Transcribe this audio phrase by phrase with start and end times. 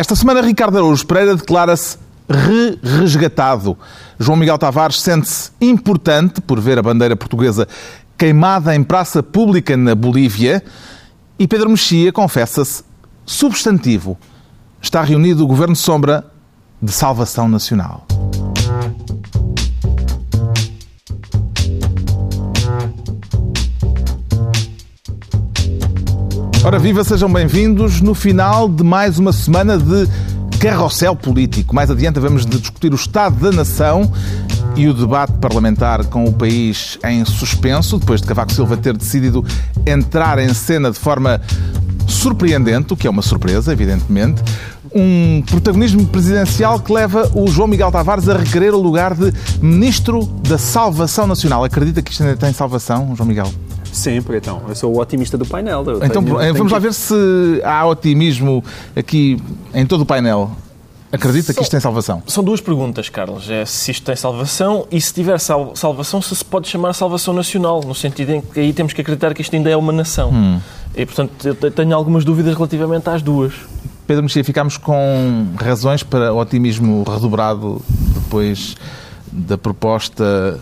[0.00, 3.76] Esta semana, Ricardo Araújo Pereira declara-se re-resgatado.
[4.18, 7.68] João Miguel Tavares sente-se importante por ver a bandeira portuguesa
[8.16, 10.64] queimada em praça pública na Bolívia.
[11.38, 12.82] E Pedro Mexia confessa-se
[13.26, 14.16] substantivo.
[14.80, 16.24] Está reunido o Governo Sombra
[16.80, 18.06] de Salvação Nacional.
[26.62, 30.06] Ora viva, sejam bem-vindos no final de mais uma semana de
[30.58, 31.74] carrossel político.
[31.74, 34.12] Mais adiante vamos discutir o Estado da Nação
[34.76, 39.42] e o debate parlamentar com o país em suspenso, depois de Cavaco Silva ter decidido
[39.86, 41.40] entrar em cena de forma
[42.06, 44.42] surpreendente, o que é uma surpresa, evidentemente.
[44.94, 49.32] Um protagonismo presidencial que leva o João Miguel Tavares a requerer o lugar de
[49.62, 51.64] Ministro da Salvação Nacional.
[51.64, 53.50] Acredita que isto ainda tem salvação, João Miguel?
[53.92, 54.62] Sempre, então.
[54.68, 55.82] Eu sou o otimista do painel.
[56.02, 58.62] Então tenho- tenho vamos lá que- ver se há otimismo
[58.94, 59.40] aqui
[59.74, 60.50] em todo o painel.
[61.12, 62.22] Acredita que isto tem salvação?
[62.28, 63.50] São duas perguntas, Carlos.
[63.50, 67.34] É se isto tem salvação e se tiver sal- salvação, se se pode chamar salvação
[67.34, 70.60] nacional, no sentido em que aí temos que acreditar que isto ainda é uma nação.
[70.94, 73.52] E, portanto, eu te- tenho algumas dúvidas relativamente às duas.
[74.06, 77.82] Pedro Mexia, ficámos com razões para otimismo redobrado
[78.14, 78.76] depois
[79.32, 80.60] da proposta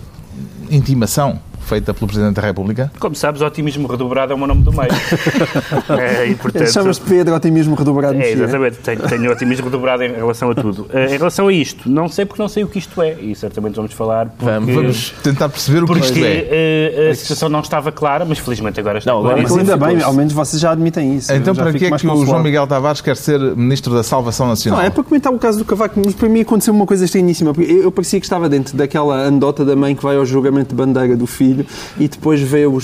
[0.71, 2.91] intimação feita pelo Presidente da República?
[2.99, 4.89] Como sabes, otimismo redobrado é o meu nome do meio.
[5.99, 8.19] é, e, portanto, Chamas-te Pedro, otimismo redobrado.
[8.21, 8.79] é, exatamente.
[8.79, 10.87] Tenho, tenho otimismo redobrado em relação a tudo.
[10.93, 13.15] Eh, em relação a isto, não sei porque não sei o que isto é.
[13.21, 14.27] E certamente vamos falar.
[14.27, 16.47] Porque, Vamos, Vamos tentar perceber o que isto é.
[16.51, 19.41] eh, a situação não estava clara, mas felizmente agora está Não, agora.
[19.41, 21.33] Então, ainda bem, ao menos vocês já admitem isso.
[21.33, 22.45] Então, para que é que o João consolado.
[22.45, 24.81] Miguel Tavares quer ser Ministro da Salvação Nacional?
[24.81, 27.53] Não, é para comentar o caso do Cavaco, mas para mim aconteceu uma coisa estranhíssima.
[27.53, 30.71] porque Eu, eu parecia que estava dentro daquela anedota da mãe que vai ao julgamento
[30.71, 31.58] de bandeira do filho
[31.99, 32.77] e depois veio,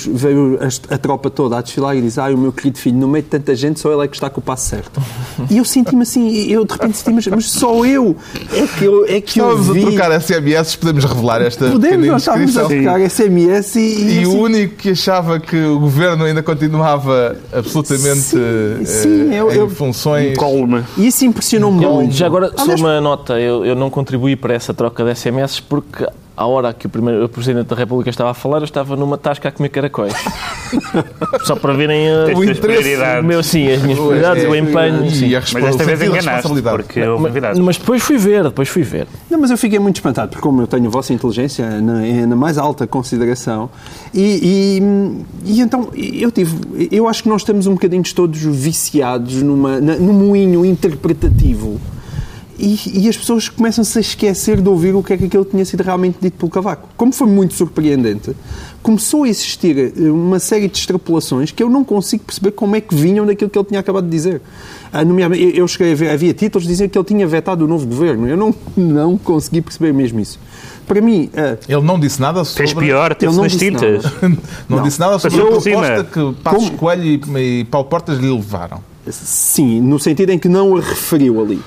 [0.61, 3.23] as- a, tropa toda a desfilar e diz: Ai, o meu querido filho, no meio
[3.25, 5.01] de tanta gente, só ele é que está com o passo certo.
[5.51, 8.17] E eu senti-me assim, eu de repente senti-me, mas só eu
[8.53, 9.81] é que eu, é que eu Estávamos a vi.
[9.83, 13.81] trocar SMS, podemos revelar esta Podemos, nós estávamos a trocar SMS e.
[13.81, 18.39] E assim, o único que achava que o governo ainda continuava absolutamente Sim,
[18.81, 20.37] eh, sim, eu- em eu- funções.
[20.39, 20.83] Colme.
[20.97, 22.15] E isso impressionou-me Eu, muito.
[22.15, 26.07] já agora, só uma nota, eu, eu não contribuí para essa troca de SMS porque
[26.37, 29.17] à hora que o, primeiro, o Presidente da República estava a falar, eu estava numa
[29.17, 30.13] tasca a comer caracóis.
[31.45, 33.25] Só para verem uh, Tens O as interesse- prioridades.
[33.25, 35.05] o meu, sim, as minhas prioridades, É, o empenho.
[35.07, 35.35] e sim.
[35.35, 36.77] a Mas o vez enganaste, responsabilidade.
[36.83, 39.07] porque Mas, mas depois fui ver, depois fui ver.
[39.31, 42.37] Não, mas eu fiquei muito espantado, porque como eu tenho a vossa inteligência na, na
[42.37, 43.71] mais alta consideração,
[44.13, 44.81] e,
[45.45, 49.81] e, e então eu tive, eu acho que nós estamos um bocadinho todos viciados numa,
[49.81, 51.81] na, num moinho interpretativo.
[52.59, 55.65] E, e as pessoas começam-se a esquecer de ouvir o que é que aquilo tinha
[55.65, 56.89] sido realmente dito pelo Cavaco.
[56.97, 58.31] Como foi muito surpreendente,
[58.83, 62.81] começou a existir eh, uma série de extrapolações que eu não consigo perceber como é
[62.81, 64.41] que vinham daquilo que ele tinha acabado de dizer.
[64.93, 67.69] Ah, nomeadamente, eu- eu cheguei a ver, havia títulos diziam que ele tinha vetado o
[67.69, 68.29] novo governo.
[68.29, 70.39] Eu não, não consegui perceber mesmo isso.
[70.87, 72.69] Para mim, ah, Ele não disse nada sobre.
[72.69, 74.05] Fez pior, teve-se não nas disse tintas.
[74.05, 74.37] nada.
[74.69, 77.05] Não, disse nada sobre Passou a proposta que Passos Como- Coelho
[77.37, 78.81] e, e Paulo Portas lhe levaram.
[79.11, 81.61] sim, no sentido em que não a referiu ali.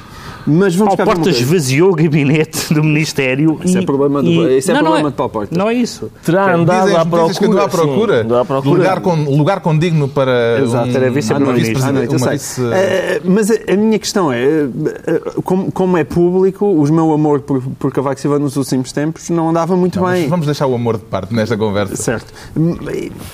[0.48, 3.60] Mas vamos Paulo Portas esvaziou o gabinete do Ministério.
[3.64, 5.58] Isso e, é problema do- e- isso é não, problema não é, de Paulo Portas.
[5.58, 6.10] Não é isso.
[6.24, 7.40] Terá andado Dizem à as notícias procura.
[7.40, 8.22] que andou à procura.
[8.24, 8.78] sim, à procura.
[8.78, 12.28] Lugar, com, lugar condigno para Exato, um, era À vice-primeiro-ministro.
[12.28, 16.92] à vice- Eh, mas a, a minha questão é, eh, como, como é público, o
[16.94, 20.30] meu amor por, por Cavaco Silva nos últimos tempos não andava muito Não, mas bem.
[20.30, 21.96] Vamos deixar o amor de parte nesta conversa.
[21.96, 22.32] Certo.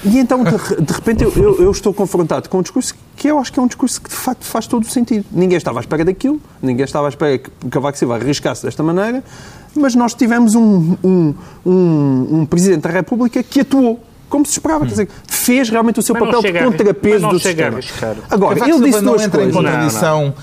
[0.03, 3.40] E então, de, de repente, eu, eu- eu estou confrontado com um discurso que eu
[3.40, 5.25] acho que é um discurso que de facto faz todo o sentido.
[5.31, 9.24] Ninguém estava à espera daquilo, ninguém estava à espera que Cavaco Silva arriscasse desta maneira,
[9.75, 11.35] mas nós tivemos um, um,
[11.66, 14.03] um, um Presidente da República que atuou.
[14.29, 17.79] Como se esperava, quer dizer, fez realmente o seu Mas papel de contrapeso do sistema.
[18.31, 20.34] Agora, Cavaco ele Silva disse não duas entra em contradição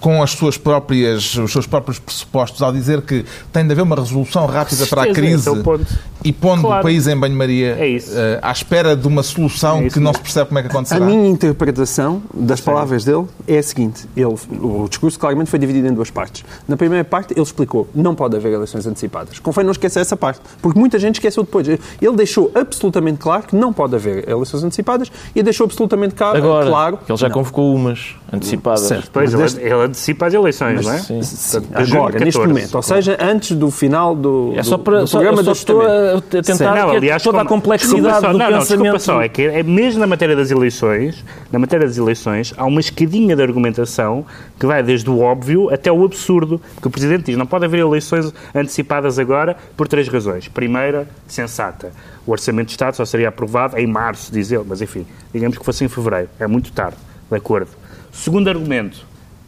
[0.00, 3.96] com as suas próprias, os seus próprios pressupostos ao dizer que tem de haver uma
[3.96, 5.86] resolução rápida para a crise é ponto.
[6.24, 6.80] e pondo Claro.
[6.80, 10.20] o país em banho-maria É eh, à espera de uma solução É que não se
[10.20, 11.04] percebe como é que A acontecerá.
[11.04, 15.92] minha interpretação das palavras dele é a seguinte: ele, o discurso claramente foi dividido em
[15.92, 16.44] duas partes.
[16.66, 19.38] Na primeira parte, ele explicou não pode haver eleições antecipadas.
[19.38, 21.66] Convém não esquecer essa parte, porque muita gente esqueceu depois.
[21.68, 21.78] Ele
[22.16, 26.96] deixou absolutamente claro que não pode haver eleições antecipadas e deixou absolutamente ca- Agora, claro
[27.04, 27.34] que ele já não.
[27.34, 28.80] convocou umas antecipadas.
[28.82, 29.10] Certo.
[29.12, 30.98] Pois, Mas ele, deste- ele antecipa as eleições, não é?
[30.98, 31.22] sim.
[31.22, 35.00] Sim, agora, neste 2014, momento, ou seja, antes do final do, É só para.
[35.00, 37.60] do Só, programa eu só do estou a tentar que Não, aliás, toda a como-
[37.60, 38.82] complexidade desculpa só, do não, não, pensamento.
[38.94, 42.64] desculpa só, é que é mesmo na matéria das eleições, na matéria das eleições, há
[42.64, 44.24] uma escadinha de argumentação
[44.58, 47.80] que vai desde o óbvio até o absurdo, porque o Presidente diz não pode haver
[47.80, 50.48] eleições antecipadas agora por três razões.
[50.48, 51.92] Primeira, sensata.
[52.26, 55.64] O Orçamento de Estado só seria aprovado em março, diz ele, mas enfim, digamos que
[55.64, 56.28] fosse em fevereiro.
[56.38, 56.96] É muito tarde,
[57.30, 57.68] de acordo.
[58.12, 59.04] Segundo argumento,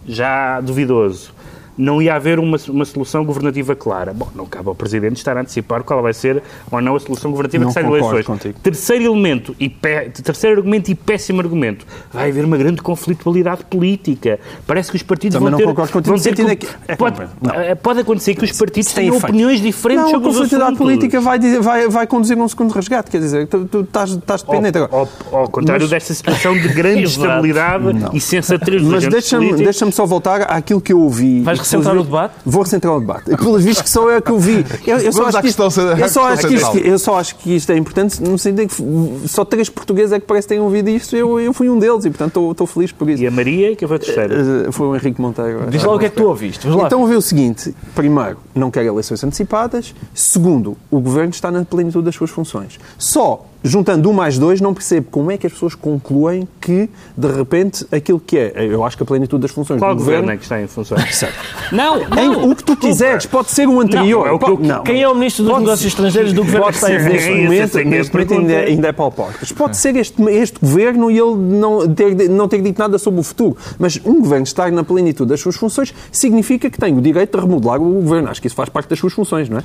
[0.06, 1.31] já duvidoso,
[1.76, 4.12] não ia haver uma, uma solução governativa clara.
[4.12, 7.30] Bom, não cabe ao Presidente estar a antecipar qual vai ser ou não a solução
[7.30, 8.26] governativa Não que sai de eleições.
[8.26, 8.58] contigo.
[8.62, 14.38] Terceiro elemento, e pé- terceiro argumento e péssimo argumento, vai haver uma grande conflitualidade política.
[14.66, 15.64] Parece que os partidos Também vão não ter...
[15.66, 17.54] concordo contigo vão ter com- é que- é pode, não.
[17.54, 20.94] eh, pode acontecer que os partidos tenham opiniões diferentes Não, a sobre os conflitualidade assuntos.
[20.94, 23.10] política vai, vai, vai conduzir a um segundo resgate.
[23.10, 25.08] Quer dizer, tu, tu estás, estás dependente Ao, agora.
[25.32, 29.90] ao- ao contrário Mas- desta situação de grande estabilidade e sensatez dos Mas deixa-me deixa
[29.90, 31.40] só voltar àquilo que eu ouvi.
[31.42, 32.34] Vais recentrar o debate?
[32.44, 33.36] Vou recentrar o debate.
[33.36, 34.64] Pelos vistos que só é que eu vi.
[34.86, 37.18] Eu, eu só Vamos acho que isto, questão- eu, só acho que isto, eu só
[37.18, 40.46] acho que isto é importante no sentido em que só três portugueses é que parece
[40.48, 41.16] que têm ouvido isto.
[41.16, 43.22] Eu, eu fui um deles e, portanto, estou- estou feliz por isso.
[43.22, 44.34] E a Maria, que foi a terceira.
[44.68, 45.66] Eh, Foi o Henrique Monteiro.
[45.70, 46.66] Diz lá o que é que tu ouviste.
[46.68, 49.94] Então ouvi o seguinte: primeiro, não quer eleições antecipadas.
[50.14, 52.78] Segundo, o governo está na plenitude das suas funções.
[52.98, 57.28] Só juntando um mais dois, não percebo como é que as pessoas concluem que, de
[57.28, 58.52] repente, aquilo que é.
[58.70, 60.32] Eu acho que a plenitude das funções Qual do governo governo.
[60.32, 61.24] é que está em funções?
[61.72, 62.50] Não, Em não.
[62.50, 64.26] o que tu quiseres, pode ser o anterior.
[64.26, 64.82] Não, é o que pode- não.
[64.82, 66.98] Quem é o Ministro dos Pode Negócios ser- Estrangeiros do Governo Pode que está em
[67.00, 67.44] ser, neste funções?
[67.44, 69.52] momento, é é neste momento ainda, ainda é Paulo Portas.
[69.52, 73.22] Pode ser este, este governo e ele não ter, não ter dito nada sobre o
[73.22, 73.56] futuro.
[73.78, 77.42] Mas um governo estar na plenitude das suas funções significa que tem o direito de
[77.42, 78.28] remodelar o governo.
[78.28, 79.62] Acho que isso faz parte das suas funções, não é?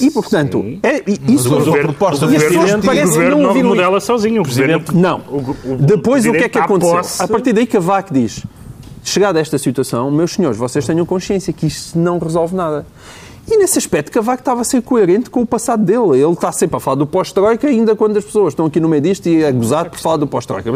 [0.00, 1.20] E, portanto, é, isso...
[1.28, 4.42] Mas o governo- proposta o Presidente- parecem o não remodela sozinho.
[4.42, 5.20] O governo, Não.
[5.30, 6.96] o- o- Depois o que é que Presidente, aconteceu?
[6.96, 8.44] posse- A partir daí Cavaco diz,
[9.02, 12.86] chegada a esta situação, meus senhores, vocês tenham consciência que isto não resolve nada.
[13.50, 16.20] E nesse aspecto, Cavaco estava a ser coerente com o passado dele.
[16.22, 19.02] Ele está sempre a falar do pós-Troika, ainda quando as pessoas estão aqui no meio
[19.02, 20.68] disto e a gozar por falar do pós-Troika.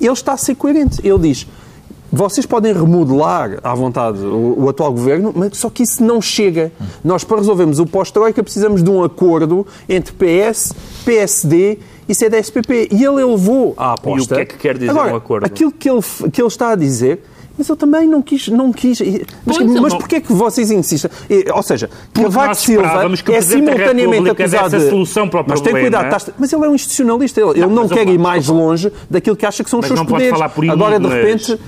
[0.00, 1.00] Ele está a ser coerente.
[1.02, 1.46] Ele diz,
[2.12, 6.70] vocês podem remodelar à vontade o, o atual governo, mas só que isso não chega.
[7.02, 10.72] Nós, para resolvermos o pós-Troika, precisamos de um acordo entre PS,
[11.04, 11.78] PSD
[12.10, 12.88] e CDSPP.
[12.90, 14.34] E ele levou à aposta.
[14.34, 15.44] E o que é que quer dizer Agora, um acordo?
[15.46, 16.00] Aquilo que ele,
[16.32, 17.22] que ele está a dizer.
[17.58, 18.48] Mas ele também não quis.
[18.48, 19.00] Não quis
[19.44, 21.10] mas Pois, mas não- porquê é que vocês insistem?
[21.54, 24.76] Ou seja, Porque Cavaco Silva é da simultaneamente acusado de.
[24.86, 25.98] a solução para o mas tem problema.
[25.98, 27.38] cuidado, estás- mas ele é um institucionalista.
[27.40, 29.82] Ele ele não, mas quer eu- ir mais longe daquilo que acha que são os
[29.82, 30.38] Mas seus não pode poderes.
[30.38, 31.60] falar por Agora, de repente.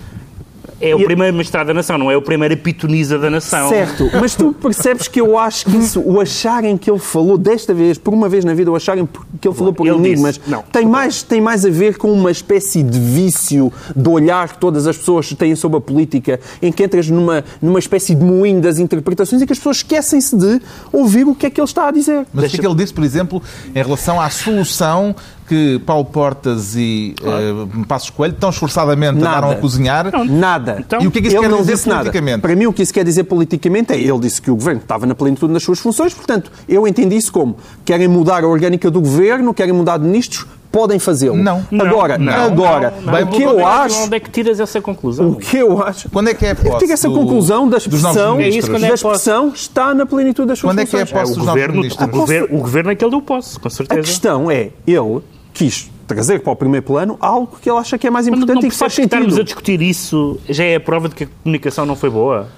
[0.83, 3.69] É o E- primeiro magistrado da nação, não é o primeiro epitoniza da nação.
[3.69, 7.73] Certo, mas tu percebes que eu acho que isso, o acharem que ele falou desta
[7.73, 9.09] vez, por uma vez na vida, o acharem
[9.41, 10.63] que ele falou por Ele enigmas, disse, não.
[10.63, 14.87] tem, mais, tem mais a ver com uma espécie de vício de olhar que todas
[14.87, 18.79] as pessoas têm sobre a política, em que entras numa, numa espécie de moinho das
[18.79, 20.61] interpretações e que as pessoas esquecem-se de
[20.93, 22.27] ouvir o que é que ele está a dizer.
[22.35, 23.41] Mas o que é que ele disse, por exemplo,
[23.75, 25.15] em relação à solução
[25.53, 29.29] que Paulo Portas e eh, Passos Coelho tão esforçadamente Nada.
[29.39, 30.11] andaram a cozinhar?
[30.27, 30.77] Nada.
[30.81, 32.01] Então, E o que é que isso ele quer não dizer disse nada.
[32.01, 32.41] politicamente?
[32.41, 35.05] Para mim, o que isso quer dizer politicamente é ele disse que o governo estava
[35.07, 39.01] na plenitude das suas funções, portanto, eu entendi isso como querem mudar a orgânica do
[39.01, 41.37] governo, querem mudar de ministros, podem fazê-lo.
[41.37, 41.63] Não.
[41.79, 43.23] Agora, Não, agora, não, não.
[43.25, 45.29] o que eu acho, Onde é que tiras essa conclusão?
[45.33, 47.77] o que eu acho, Quando é que é a posse tenho essa do- conclusão da
[47.77, 48.41] expressão?
[48.41, 49.05] É isso, quando é a posse?
[49.07, 51.21] expressão está na plenitude das suas Quando é que é a funções.
[51.21, 52.09] posse o dos novos governo, ministros?
[52.09, 54.01] o, governo, o governo é que ele deu posse, com A certeza.
[54.01, 55.21] questão é, ele
[55.53, 58.45] quis trazer para o primeiro plano algo que ele acha que é mais Mas não,
[58.45, 59.45] importante não e que faz que estarmos a sentido.
[59.47, 62.49] discutir isso já é a prova de que a comunicação não foi boa?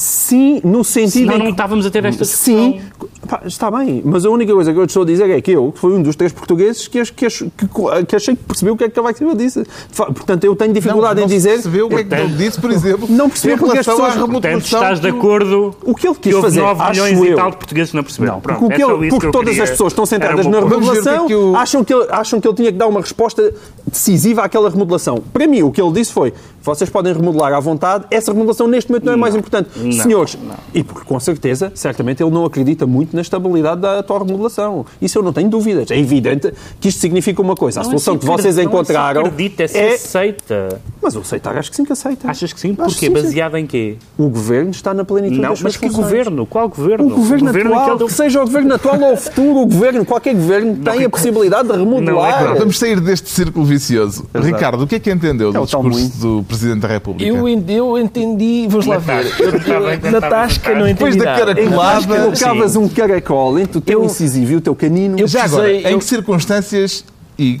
[0.00, 2.54] Sim, no sentido Senão em não estávamos a ter esta discussão.
[2.54, 2.80] Sim,
[3.28, 5.70] pá, está bem, mas a única coisa que eu estou a dizer é que eu,
[5.72, 7.66] que fui um dos três portugueses que, ach- que, ach- que,
[8.06, 9.62] que achei que percebeu o que é que Cavaco Silva disse.
[9.94, 11.50] Portanto, eu tenho dificuldade não em se dizer.
[11.50, 14.14] percebeu o que é que ele disse, por exemplo, Não percebeu em porque as pessoas-
[14.14, 17.18] Portanto, remodelação estás de acordo O que ele quis que houve fazer, 9 acho milhões
[17.18, 18.34] e eu- tal de portugueses que não perceberam.
[18.36, 19.64] Não, Pronto, porque, é ele- porque eu todas queria.
[19.64, 21.26] as pessoas estão sentadas na é remodelação
[21.56, 23.52] acham, que ele, acham que ele tinha que dar uma resposta
[23.86, 25.22] decisiva àquela remodelação.
[25.30, 28.90] Para mim, o que ele disse foi: vocês podem remodelar à vontade, essa remodelação neste
[28.90, 29.70] momento não é mais importante.
[29.76, 30.54] não, Senhores, não.
[30.74, 34.84] e porque com certeza, certamente ele não acredita muito na estabilidade da atual remodelação.
[35.00, 35.90] Isso eu não tenho dúvidas.
[35.90, 37.80] É evidente que isto significa uma coisa.
[37.80, 39.94] A Não é solução que vocês encontraram Não é se acredita, é se é...
[39.94, 40.80] aceita.
[41.02, 42.28] Mas o aceitar acho que sim que aceita.
[42.30, 42.74] Achas que sim?
[42.74, 43.08] Porquê?
[43.10, 43.96] Baseado em quê?
[44.18, 46.04] O governo está na plenitude Não, das mas que funções.
[46.04, 46.46] governo?
[46.46, 47.06] Qual governo?
[47.06, 47.48] O governo,
[47.78, 50.92] atual, que seja o governo atual ou o futuro, o governo, qualquer governo tem a
[50.92, 51.10] Ricardo.
[51.10, 52.44] possibilidade de Não, remodelar.
[52.50, 54.26] é que Vamos sair deste círculo vicioso.
[54.34, 57.28] Ricardo, o que é que entendeu É do discurso do Presidente da República?
[57.30, 59.26] Eu, eu entendi, vamos lá ver.
[59.38, 59.52] Eu,
[60.00, 61.54] tentar na tasca não Depois entendi da nada.
[61.54, 65.18] caracolada- colocavas um caracol entre o teu Eu- incisivo e o teu canino.
[65.18, 67.04] eu Já agora, em que circunstâncias
[67.38, 67.60] e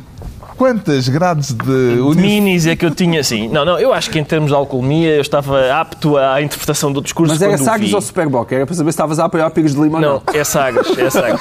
[0.60, 3.48] quantas grades de Minis é que eu tinha, assim.
[3.48, 7.00] Não, não, eu acho que em termos de alcoolemia eu estava apto à interpretação do
[7.00, 8.52] discurso Mas era Sagres ou Superboc?
[8.52, 10.22] Era para saber se estavas a apoiar Pires de Lima ou Não, não.
[10.34, 11.40] é Sagres, é Sagres.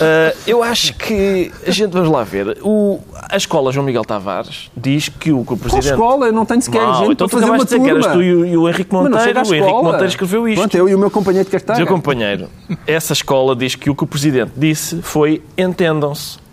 [0.00, 4.70] Ah, eu acho que a gente, vamos lá ver, o, a escola João Miguel Tavares
[4.74, 5.90] diz que o, que o Qual Presidente...
[5.90, 6.26] escola?
[6.28, 7.90] Eu não tenho sequer Mau, gente então para tu fazer uma acabaste de dizer que
[7.90, 8.18] eras turma.
[8.18, 9.72] tu e o, e o Henrique não Monteiro, o Henrique.
[9.72, 10.58] Monteiro escreveu isto.
[10.60, 11.76] Pronto, eu e o meu companheiro de carteira.
[11.76, 12.48] Seu companheiro,
[12.86, 16.43] essa escola diz que o que o Presidente disse foi entendam-se.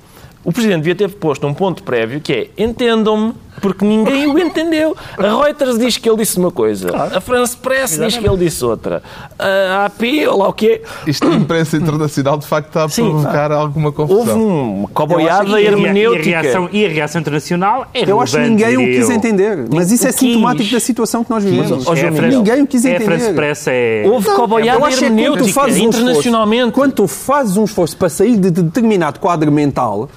[0.43, 4.95] O Presidente devia ter posto um ponto prévio que é entendam-me porque ninguém o entendeu.
[5.17, 8.63] A Reuters diz que ele disse uma coisa, a France Press diz que ele disse
[8.65, 9.01] outra,
[9.39, 10.81] a AP, ou lá o quê.
[11.07, 13.09] Isto a imprensa internacional de facto está a Sim.
[13.09, 14.19] provocar alguma confusão.
[14.19, 16.41] Houve uma coboiada que- E a, hermenêutica.
[16.41, 19.65] reação, e a reação internacional é Eu acho que ninguém o quis entender.
[19.73, 21.85] Mas isso é sintomático da situação que nós vivemos.
[21.87, 22.37] ó, É a João Fran- Miguel.
[22.39, 23.35] Ninguém o quis é a France entender.
[23.35, 24.03] Press é...
[24.07, 26.71] Houve Não, coboiada eu acho é hermenêutica, fazes um esforço- internacionalmente.
[26.73, 30.09] quando tu fazes um esforço para sair de determinado quadro mental,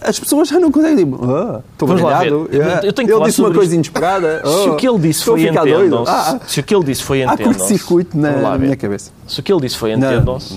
[0.00, 1.04] as pessoas já não conseguem.
[1.04, 2.48] Tipo, ah, estou Vamos lá baralhado.
[2.50, 2.60] ver.
[2.60, 3.74] Eu- ah, eu tenho que ele disse uma coisa isto.
[3.74, 4.42] inesperada.
[4.46, 7.22] Se oh, o que ele disse foi entendam-se, Ah, se o que ele disse foi
[7.22, 9.10] há entendam-se, curto-circuito na, na minha cabeça.
[9.26, 10.54] Se o que ele disse foi entendam-se.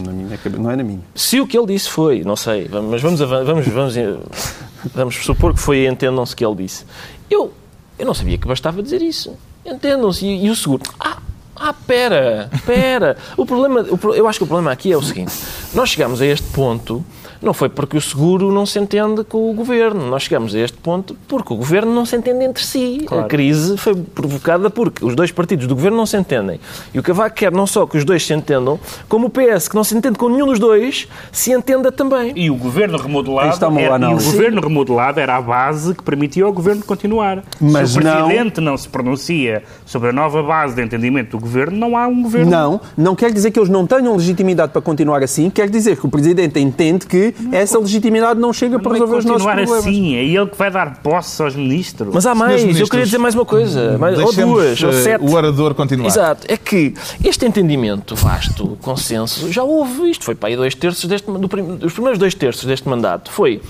[0.57, 0.99] Não é na minha.
[1.15, 3.95] Se o que ele disse foi, não sei, mas vamos, vamos, vamos,
[4.93, 6.85] vamos supor que foi entendam-se que ele disse.
[7.29, 7.51] Eu,
[7.97, 9.33] eu não sabia que bastava dizer isso.
[9.65, 10.25] Entendam-se.
[10.25, 10.83] E, e o seguro.
[10.99, 11.17] Ah,
[11.55, 13.15] ah, pera, pera.
[13.37, 15.33] O problema, eu acho que o problema aqui é o seguinte.
[15.73, 17.03] Nós chegamos a este ponto
[17.41, 20.07] não foi porque o seguro não se entende com o governo.
[20.07, 23.05] Nós chegamos a este ponto porque o governo não se entende entre si.
[23.09, 26.59] A crise foi provocada porque os dois partidos do governo não se entendem.
[26.93, 28.79] E o Cavaco quer não só que os dois se entendam,
[29.09, 32.33] como o PS, que não se entende com nenhum dos dois, se entenda também.
[32.35, 36.53] E o governo remodelado, era, e o governo remodelado era a base que permitia ao
[36.53, 37.43] governo continuar.
[37.59, 38.77] Mas se o não- presidente não...
[38.77, 42.51] se pronuncia sobre a nova base de entendimento do governo, não há um governo.
[42.51, 46.05] Não, não quer dizer que eles não tenham legitimidade para continuar assim, quer dizer que
[46.05, 49.55] o Presidente entende que essa legitimidade não chega para Não é resolver os nossos continuar
[49.65, 49.85] problemas.
[49.85, 52.13] assim, é ele que vai dar posse aos ministros.
[52.13, 55.23] Mas há mais, eu queria dizer mais uma coisa, mais, ou duas, ou eh, sete.
[55.23, 56.07] o orador continuar.
[56.07, 60.09] Exato, é que este entendimento vasto, consenso, já houve.
[60.11, 63.31] Isto foi para aí dois terços deste, do prim- dos primeiros dois terços deste mandato.
[63.31, 63.61] Foi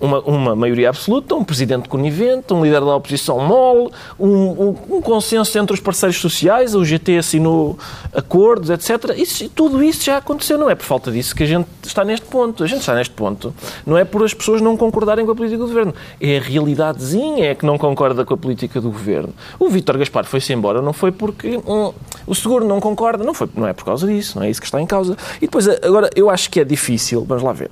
[0.00, 5.00] uma, uma maioria absoluta, um presidente conivente, um líder da oposição mole, um, um- um
[5.02, 7.78] consenso entre os parceiros sociais, o GT assinou
[8.12, 9.14] acordos, etc.
[9.16, 10.58] Isso, tudo isso já aconteceu.
[10.58, 12.62] Não é por falta disso que a gente está neste ponto.
[12.62, 13.54] A gente está neste ponto.
[13.86, 15.94] Não é por as pessoas não concordarem com a política do governo.
[16.20, 19.32] É a realidadezinha é que não concorda com a política do governo.
[19.58, 21.92] O Vítor Gaspar foi-se embora, não foi porque hum,
[22.26, 24.66] o seguro não concorda, não, foi, não é por causa disso, não é isso que
[24.66, 25.16] está em causa.
[25.36, 27.70] E depois, agora, eu acho que é difícil, vamos lá ver,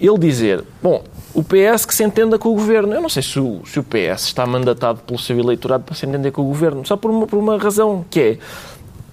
[0.00, 1.02] ele dizer, bom,
[1.34, 2.94] o PS que se entenda com o governo.
[2.94, 6.06] Eu não sei se o, se o PS está mandatado pelo seu eleitorado para se
[6.06, 8.38] entender com o governo, só por uma, por uma razão, que é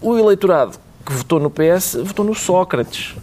[0.01, 3.15] o eleitorado que votou no PS votou no Sócrates.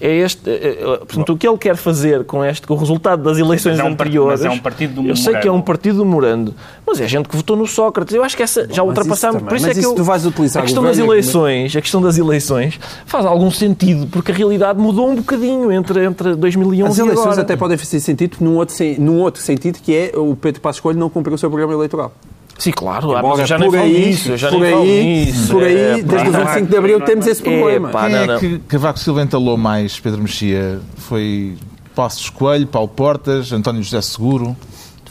[0.00, 3.22] É este, é, é, portanto, o que ele quer fazer com este, com o resultado
[3.22, 4.40] das eleições Mas é um anteriores.
[4.42, 6.54] mas é um partido do Eu sei que é um partido do memorando,
[6.86, 8.14] mas é gente que votou no Sócrates.
[8.14, 9.36] Eu acho que essa já ultrapassamos.
[9.36, 9.48] isso também.
[9.48, 11.80] Por isso Mas é que isso eu, tu vais utilizar a questão das eleições, a
[11.80, 16.90] questão das eleições faz algum sentido, porque a realidade mudou um bocadinho entre, entre 2011
[16.90, 17.42] As e eleições agora.
[17.42, 20.98] até podem fazer sentido num outro, num outro sentido, que é o Pedro Passos Coelho
[20.98, 22.12] não cumpriu o seu programa eleitoral.
[22.58, 23.14] Sim, claro.
[23.14, 24.28] Ah, mas eu já nem por falo aí, nisso.
[24.30, 25.52] Eu já por nem aí, nisso.
[25.52, 26.38] por aí, É, desde o pá.
[26.38, 27.88] 25 de Abril temos esse problema.
[27.90, 28.06] pá.
[28.06, 30.80] Ah, Quem não, é que Cavaco Silva entalou mais, Pedro Mexia?
[30.96, 31.54] Foi
[31.94, 34.56] Passos Coelho, Paulo Portas, António José Seguro?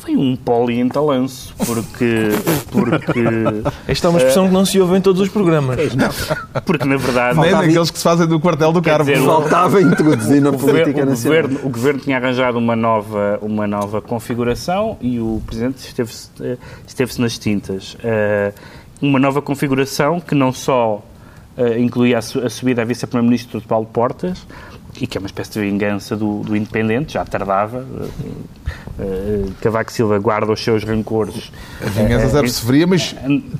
[0.05, 2.29] Foi um polientalanço, porque,
[2.71, 3.23] porque,
[3.91, 5.79] Esta é uma expressão que não se ouve em todos os programas.
[6.63, 7.39] porque na verdade...
[7.39, 9.05] Nem Faltava- daqueles que se fazem do quartel do Carmo.
[9.11, 11.41] dizer, Faltava introduzir na o política governo, o, nacional.
[11.41, 16.57] governo, o governo tinha arranjado uma nova, uma nova configuração e o Presidente esteve-se eh,
[16.85, 17.97] esteve nas tintas.
[18.03, 18.53] Eh,
[19.01, 21.03] uma nova configuração que não só
[21.57, 24.45] eh, incluía a subida a vice-primeiro-ministro de Paulo Portas,
[24.99, 27.85] e que é uma espécie de vingança do, do independente, já tardava.
[28.01, 28.05] Eh,
[28.99, 31.51] eh, Cavaco Silva guarda os seus rancores
[31.85, 33.13] A vingança já perceberia, mas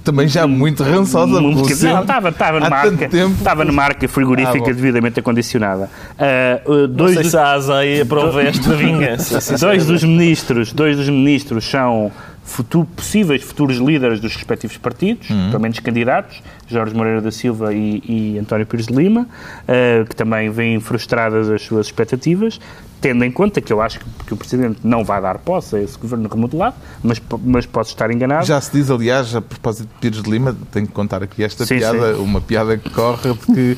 [0.03, 1.41] também já muito rançosa.
[1.41, 3.33] muito pelo que- não, estava, estava na Há marca, tempo.
[3.37, 4.65] estava na marca Ah, frigorífica bom.
[4.65, 5.89] devidamente acondicionada.
[6.17, 9.39] Ah, uh, Não dois sei dos- se a asa aí aprova esta vingança.
[9.59, 12.11] dois dos ministros, dois dos ministros são
[12.45, 15.49] futu- possíveis futuros líderes dos respectivos partidos, Uhum.
[15.49, 18.01] pelo menos candidatos, Jorge Moreira da Silva e,
[18.35, 19.27] e António Pires de Lima,
[19.67, 22.59] eh, que também veem frustradas as suas expectativas,
[23.01, 25.81] tendo em conta que eu acho que, que o Presidente não vai dar posse a
[25.81, 28.45] esse governo remodelado, mas, mas posso estar enganado.
[28.45, 31.65] Já se diz, aliás, a propósito de Pires de Lima, tenho que contar aqui esta
[31.65, 32.21] Sim, piada, sim.
[32.21, 33.77] uma piada que corre, porque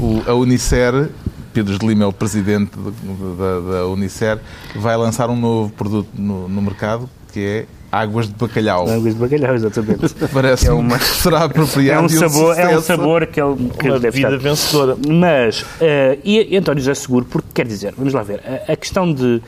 [0.00, 1.10] o, a Unicer,
[1.54, 4.38] Pires de Lima é o presidente de- da, da Unicer,
[4.74, 8.88] vai lançar um novo produto no, no mercado, que é águas de bacalhau.
[8.90, 10.14] Águas de bacalhau, exatamente.
[10.32, 13.56] Parece É uma- que será É apropriado um e sabor, é um sabor que ele
[13.78, 14.38] que Uma deve vida estar.
[14.48, 14.96] vencedora.
[15.08, 18.76] Mas, eh, e, e António José Seguro, porque quer dizer, vamos lá ver, a, a
[18.76, 19.40] questão de.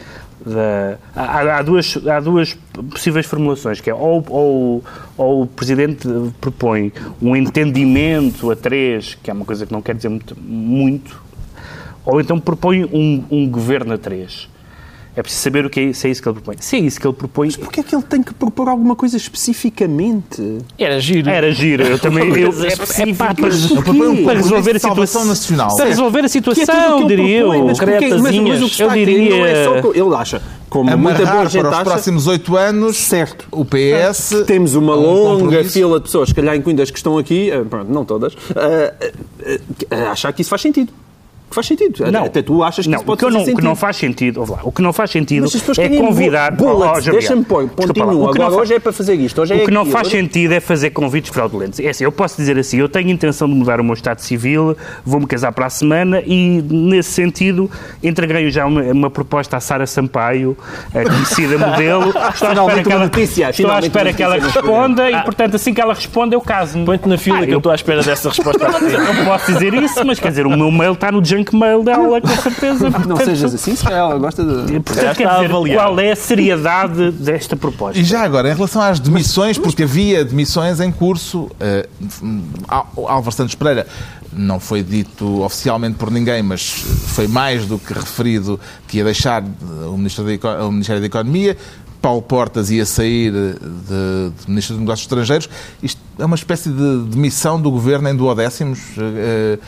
[0.46, 2.56] da- há, há duas, há duas
[2.90, 4.84] possíveis formulações, que é ou, ou,
[5.16, 6.08] ou o Presidente
[6.40, 11.20] propõe um entendimento a três, que é uma coisa que não quer dizer muito, muito
[12.06, 14.48] ou então propõe um, um governo a três.
[15.18, 16.56] É preciso saber o que é, se é isso que ele propõe.
[16.60, 19.16] Se é isso que ele propõe, Porquê é que ele tem que propor alguma coisa
[19.16, 20.58] especificamente?
[20.78, 21.28] Era giro.
[21.28, 22.28] Era giro, eu também.
[22.40, 23.50] Eu, é, é pá, para,
[24.24, 25.74] para resolver a situação nacional.
[25.76, 27.64] Para resolver a é situação, o que ele diria eu.
[27.64, 28.80] mas, porquê- mas- mas o que Cretazinhas.
[28.80, 30.42] está Eu diria- não é só que ele acha.
[30.70, 33.48] com muita boa gente para os acha, próximos oito anos Certo.
[33.50, 34.44] o PS.
[34.46, 37.60] Temos uma um longa fila de pessoas, se calhar incluindo as que estão aqui, eh,
[37.68, 38.94] pronto, não todas, eh,
[39.40, 39.60] eh,
[40.12, 40.92] achar que isso faz sentido.
[41.48, 42.10] Que faz sentido.
[42.10, 42.24] Não.
[42.24, 43.64] Até tu achas que não, isso pode o que, não, o que sentido.
[43.64, 45.46] não faz sentido, ouve lá, o que não faz sentido
[45.78, 49.14] é convidar bu- bullets, Ó, Gabriel, Deixa-me pôr, não Agora fa- hoje é para fazer
[49.14, 51.80] isto, hoje é O que não faz sentido é fazer convites fraudulentos.
[51.80, 54.76] É assim, eu posso dizer assim, eu tenho intenção de mudar o meu estado civil,
[55.04, 57.70] vou-me casar para a semana e, nesse sentido,
[58.02, 60.56] entreguei já uma, uma proposta à Sara Sampaio,
[60.94, 62.08] a conhecida modelo.
[62.18, 64.60] Estou à espera Finalmente que ela, notícia, estou à espera que ela notícia.
[64.60, 66.84] responda e, portanto, assim que ela responda, eu caso-me.
[66.84, 68.66] Põe-te na fila Ah, que eu estou à espera dessa resposta.
[69.18, 72.20] Eu posso dizer isso, mas quer dizer, o meu mail está no junk mail dela,
[72.20, 72.90] com certeza.
[72.90, 74.80] Não Portanto, sejas assim, se calhar ela gosta de...
[74.80, 77.98] Portanto, quer dizer, qual é a seriedade desta proposta?
[77.98, 81.88] E já agora, em relação às demissões, porque havia demissões em curso, eh,
[82.66, 83.86] Al- Álvaro Santos Pereira
[84.32, 86.62] não foi dito oficialmente por ninguém, mas
[87.08, 89.48] foi mais do que referido que ia deixar de-
[89.86, 91.56] o, Ministro da o Ministério da Economia.
[92.00, 95.48] Paulo Portas ia sair de, de Ministro dos Negócios Estrangeiros.
[95.82, 98.78] Isto é uma espécie de demissão do governo em duodécimos.
[98.98, 99.58] eh,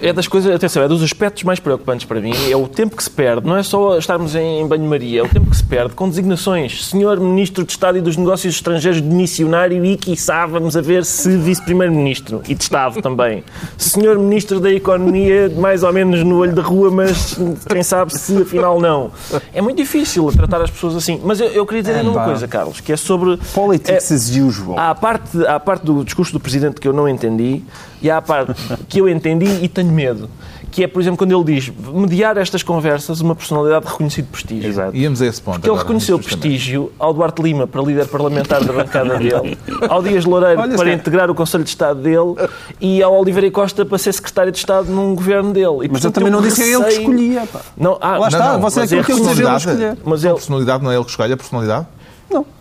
[0.00, 3.02] É das coisas, atenção, é dos aspectos mais preocupantes para mim, é o tempo que
[3.02, 6.06] se perde, não é só estarmos em, banho-maria, é o tempo que se perde com
[6.06, 6.84] designações.
[6.84, 11.02] Senhor Ministro de Estado e dos Negócios Estrangeiros de missionário e, quiçá, vamos a ver
[11.04, 13.42] se Vice-Primeiro-Ministro e de Estado também.
[13.78, 18.36] Senhor Ministro da Economia, mais ou menos no olho da rua, mas quem sabe se
[18.36, 19.10] afinal não.
[19.54, 21.18] É muito difícil tratar as pessoas assim.
[21.24, 23.38] Mas eu, eu queria dizer ainda uma coisa, Carlos, que é sobre...
[23.54, 24.78] Politics é- as usual.
[24.78, 27.62] Há a, parte, há a parte do discurso do Presidente que eu não entendi
[28.02, 28.52] e há a parte
[28.88, 30.28] que eu entendi e tenho medo.
[30.70, 34.68] Que é, por exemplo, quando ele diz mediar estas conversas uma personalidade de reconhecido prestígio.
[34.68, 34.94] Exato.
[34.94, 35.54] íamos a esse ponto.
[35.54, 39.56] Porque ele reconheceu prestígio ao Duarte Lima para líder parlamentar da bancada dele,
[39.88, 42.34] ao Dias Loureiro Olha, para integrar o Conselho de Estado dele
[42.78, 45.66] e ao Oliveira Costa para ser secretário de Estado num governo dele.
[45.66, 47.46] E, Mas eu portanto, também não disse que era ele que escolhia.
[47.50, 47.60] Pá.
[47.76, 49.96] Não, ah, Lá está, Não, não, você é mas que é ele a escolher.
[50.04, 51.86] Mas a ele- personalidade não é ele que escolhe a personalidade?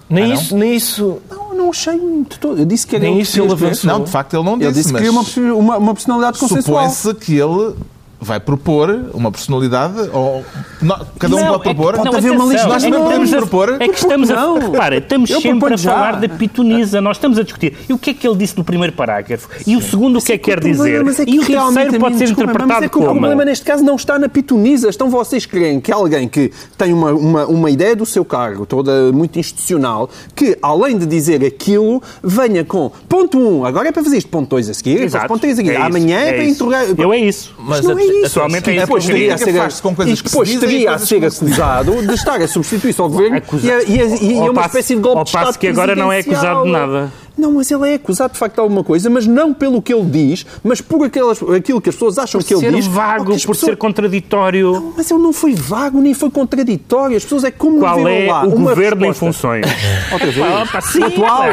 [0.10, 1.18] Nem, Ah, isso, nem isso.
[1.30, 2.60] não, não achei muito todo.
[2.60, 3.90] Eu disse que era Nem ele isso ele avançou.
[3.90, 5.94] Não, de facto ele não Ele disse, disse que mas queria uma, possi- uma, uma
[5.94, 6.90] personalidade consensual.
[6.90, 7.76] supõe-se que ele
[8.26, 10.44] vai propor uma personalidade ou
[10.82, 11.94] não, cada um Não, pode é que- propor.
[11.96, 12.68] pode não, haver uma lista.
[12.68, 13.78] Nós é que também podemos propor.
[13.80, 14.36] É que estamos a.
[14.36, 14.60] Não.
[14.72, 15.92] Repara, estamos Eu sempre a já.
[15.92, 17.00] falar da pitoniza.
[17.02, 17.78] Nós estamos a discutir.
[17.88, 19.48] E o que é que ele disse no primeiro parágrafo?
[19.66, 21.04] E o segundo, o que é que quer dizer?
[21.04, 23.02] Mas é que E o realmente, terceiro pode ser desculpa, interpretado mas é que O
[23.02, 23.20] como?
[23.20, 24.90] problema neste caso não está na pitoniza.
[24.90, 29.12] Estão vocês creem que alguém que tem uma, uma, uma ideia do seu cargo, toda
[29.12, 34.04] muito institucional, que além de dizer aquilo, venha com ponto 1, um, agora é para
[34.04, 35.28] fazer isto, ponto 2 a seguir, Exato.
[35.28, 36.86] ponto 3 a seguir, É amanhã é, é para interrogar.
[36.98, 37.54] Eu é isso.
[37.60, 39.52] Mas Mas não é atualmente é depois que eu estaria a digo.
[39.52, 43.10] ser, Faz-se com coisas e depois estaria a ser acusado de estar a substituir-se ao
[43.10, 43.42] governo
[43.88, 46.72] e, é uma espécie de golpe de Estado passo que agora não é acusado de
[46.72, 47.12] nada.
[47.38, 50.06] Não, mas ele é acusado de facto de alguma coisa, mas não pelo que ele
[50.06, 52.88] diz, mas por aquelas, aquilo que as pessoas acham Por que ele ser diz.
[52.88, 54.94] vago, que as por pessoas- ser contraditório.
[54.96, 57.18] Mas ele não foi vago, nem foi contraditório.
[57.18, 59.26] As pessoas é como Qual é lá o governo em resposta.
[59.26, 59.66] funções?
[60.12, 60.46] Outra vez.
[60.46, 61.46] Ah, pá, sim, atual.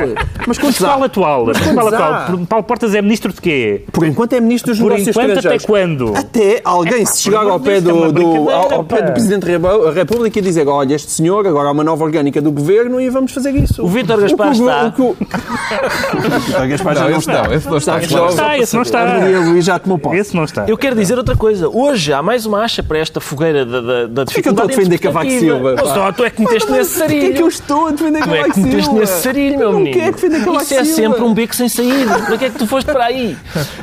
[0.47, 1.47] Mas quantos Qual atual?
[1.47, 2.38] Mas Qual atual?
[2.49, 3.85] Paulo Portas é ministro de quê?
[3.92, 5.66] Por enquanto é ministro dos Por negócios enquanto, até estrangeiros.
[5.66, 6.16] quando?
[6.16, 9.12] Até alguém se chegar ao pé é do, uma do- brincadeira, ao, ao pé do
[9.12, 13.01] Presidente da República e dizer olha, este senhor, agora há uma nova orgânica do Governo
[13.01, 13.83] e vamos fazer isso.
[13.85, 14.87] O Vítor Gaspar O está.
[14.87, 15.16] o que o-
[16.48, 17.42] Já Não, não esse está.
[17.42, 17.98] não, esse não está.
[18.02, 19.04] Esse não está, esse não A está.
[19.04, 20.16] Maria Luís já tomou posse.
[20.18, 20.64] Esse não está.
[20.68, 21.68] Eu quero dizer outra coisa.
[21.68, 24.66] Hoje há mais uma acha para esta fogueira da, da, da que eu estou a
[24.66, 25.30] dificuldade defender Cavaco.
[25.30, 25.76] Silva?
[25.85, 27.48] Só tu é que meteste nesse Porquê é que eu sarilho.
[27.48, 29.00] estou a defender Tu é Cavaco que meteste Silva?
[29.00, 29.96] nesse sarilho, meu menino.
[29.98, 30.94] quero defender Cavaco Isso é Silva.
[31.08, 32.18] sempre um beco sem saída.
[32.20, 33.37] Para que é que tu foste para aí?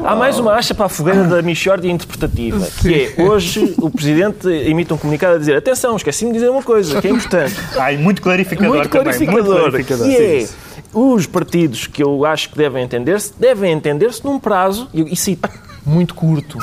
[0.04, 4.47] Há mais uma acha para a fogueira da Michórdia interpretativa, que é hoje o Presidente
[4.47, 7.56] emite um comunicado a dizer atenção, esqueci-me de dizer uma coisa que é importante.
[7.78, 9.04] Ai, muito clarificador muito também.
[9.04, 9.43] clarificador.
[9.43, 10.08] Muito clarificador.
[10.08, 10.47] E é,
[10.93, 15.49] os partidos que eu acho que devem entender-se, devem entender-se num prazo, e, e cito,
[15.86, 16.58] muito curto.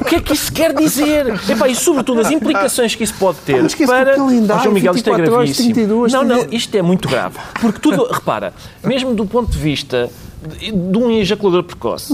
[0.00, 1.26] O que é que isso quer dizer?
[1.48, 4.16] Epá, e sobretudo as implicações que isso pode ter esse para...
[4.16, 5.74] calendário, Ó, João Miguel, isto é 24 horas, gravíssimo.
[5.74, 6.56] 32, não, não, 30.
[6.56, 7.38] isto é muito grave.
[7.60, 10.10] Porque tudo, repara, mesmo do ponto de vista
[10.58, 12.12] de, de um ejaculador precoce,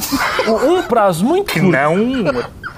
[0.49, 1.73] um prazo muito Que curto...
[1.73, 1.97] não,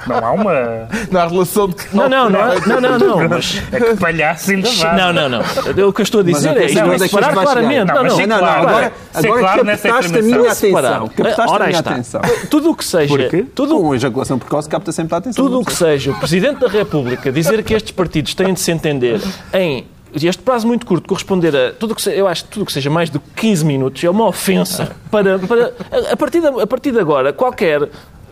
[0.06, 0.88] não há uma...
[1.10, 3.62] Na relação de Não, não, não, é- não, não, não, mas...
[3.72, 4.92] É que palhaço ainda vá.
[4.94, 5.40] Não, não, não.
[5.88, 7.32] O que eu estou a dizer é é onde é que vai chegar?
[7.32, 7.86] claramente.
[7.88, 8.68] Não, Não, não, Não, não, claro.
[8.68, 11.08] agora, agora captaste a minha atenção.
[11.08, 12.20] Captaste a minha atenção.
[12.50, 13.44] Tudo o que seja, Porquê?
[13.54, 15.44] tudo, Com ejaculação precoce capta sempre a atenção.
[15.44, 18.70] tudo o que seja o Presidente da República dizer que estes partidos têm de se
[18.70, 19.20] entender
[19.52, 22.66] em este prazo muito curto corresponder a tudo o que se- eu acho que tudo
[22.66, 26.40] que seja mais do que 15 minutos é uma ofensa para, para a, a partir
[26.40, 27.88] de, a partir de agora qualquer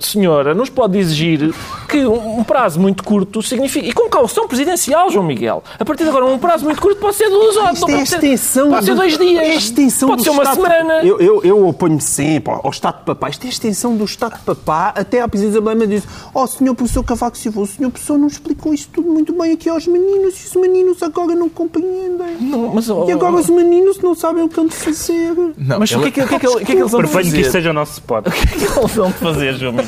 [0.06, 1.54] senhora nos pode exigir
[1.88, 3.86] que um prazo muito curto significa.
[3.86, 5.62] E com caução presidencial, João Miguel.
[5.78, 7.78] A partir de agora, um prazo muito curto pode ser duas horas.
[7.78, 8.70] Isto é a pode ser, extensão.
[8.70, 9.42] pode ser do- dois dias.
[9.42, 11.02] é extensão pode do ser uma Estado- semana.
[11.04, 13.28] Eu, eu, eu oponho-me sempre ao Estado de Papá.
[13.30, 14.92] Isto é a extensão do Estado de Papá.
[14.96, 18.26] Até a Presidente da Assembleia diz: Ó, senhor professor Cavaco Silva, o senhor professor não
[18.28, 22.36] explicou isto tudo muito bem aqui aos meninos e os meninos agora não compreendem.
[22.40, 25.32] Não, mas, oh, E agora os meninos não sabem o que hão de fazer.
[25.56, 26.90] Não, mas o que é que, o que, é que, o que é que eles
[26.90, 27.50] vão Proponho que isto fazer?
[27.52, 28.26] seja o nosso spot.
[28.26, 29.87] O que é que eles vão fazer, João Miguel?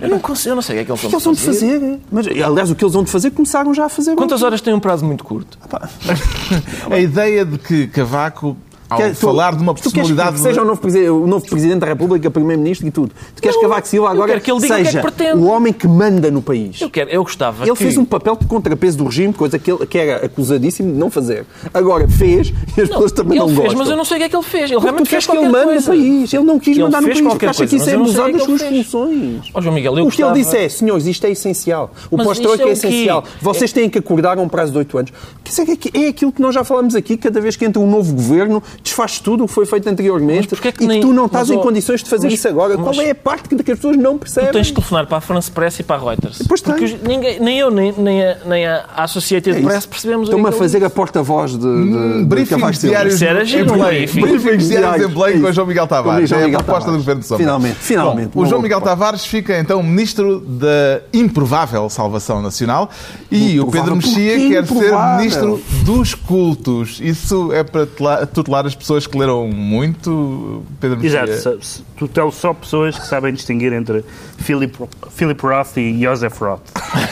[0.00, 1.24] Eu não, consigo, eu não sei o que é que eles O que vão eles
[1.24, 1.98] vão de fazer?
[2.10, 4.14] Mas, aliás, o que eles vão de fazer começaram já a fazer.
[4.14, 5.58] Quantas horas tem um prazo muito curto?
[6.90, 8.56] A ideia de que Cavaco,
[8.90, 10.32] ao Quer- tu- falar de uma personalidade...
[10.34, 10.80] que seja o novo,
[11.22, 13.12] o novo Presidente da República, Primeiro-Ministro e tudo.
[13.36, 15.38] Tu queres que Cavaco Silva agora que ele diga o que é que seja pretende.
[15.38, 16.80] o homem que manda no país.
[16.80, 17.78] Eu, quero, eu gostava Ele que...
[17.78, 21.10] fez um papel de contrapeso do regime, coisa que ele que era acusadíssimo de não
[21.10, 21.46] fazer.
[21.72, 23.78] Agora fez e as pessoas também não fez, gostam.
[23.78, 24.70] mas eu não sei o que é que ele fez.
[24.70, 25.80] Ele realmente fez que ele mande coisa.
[25.80, 26.32] no país.
[26.34, 28.32] Ele não quis Ele mandar no país porque acha que isso é não abusar que
[28.32, 29.50] das é que suas funções.
[29.54, 31.92] Ó, João Miguel, eu o que ele disse é, senhores, isto é essencial.
[32.10, 33.24] O pós-troika é é essencial.
[33.40, 35.12] Vocês têm que acordar a um prazo de oito anos.
[35.44, 37.80] Quer dizer, é que- é aquilo que nós já falamos aqui, cada vez que entra
[37.80, 41.06] um novo governo, desfaz tudo o que foi feito anteriormente é que e nem- que
[41.06, 42.76] tu não estás mas, em condições de fazer mas- isso agora.
[42.78, 44.50] mas- Qual é a parte que que as pessoas não percebem?
[44.50, 46.42] Tu tens de telefonar para a France Press e para a Reuters.
[46.48, 49.60] Pois Porque os- ninguém, nem eu, nem, nem, a, nem a Associated É.
[49.62, 52.24] Press percebemos o que Estão-me é a que fazer a porta-voz de, de, de Hum,
[52.26, 52.88] Briefings Cavaco Silva.
[52.94, 53.66] diários Isso era em giro.
[53.74, 55.52] Briefings diários em play É com o.
[55.52, 56.32] João Miguel Tavares.
[56.32, 56.96] É a proposta do.
[56.96, 57.44] Governo de Sombra.
[57.44, 58.30] Finalmente, finalmente.
[58.34, 58.80] Bom, o João Miguel.
[58.80, 62.90] Tavares fica então Ministro da improvável salvação nacional
[63.30, 63.96] e o Pedro?
[63.96, 64.92] Mexia quer ser?
[65.18, 66.98] Ministro dos cultos.
[67.00, 71.04] Isso é para tela- tutelar as pessoas que leram muito, Pedro?
[71.04, 71.60] Exato,
[71.96, 74.04] tutelas só pessoas que sabem distinguir entre
[74.38, 74.76] Philip,
[75.10, 76.60] Philip Roth e Joseph Roth.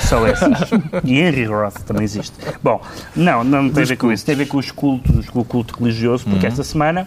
[0.09, 0.71] Só essas.
[1.05, 2.33] e Henry Roth também existe.
[2.63, 2.81] Bom,
[3.15, 4.25] não, não tem a ver com isso.
[4.25, 7.07] Tem a ver com os cultos, com o culto religioso, porque esta semana.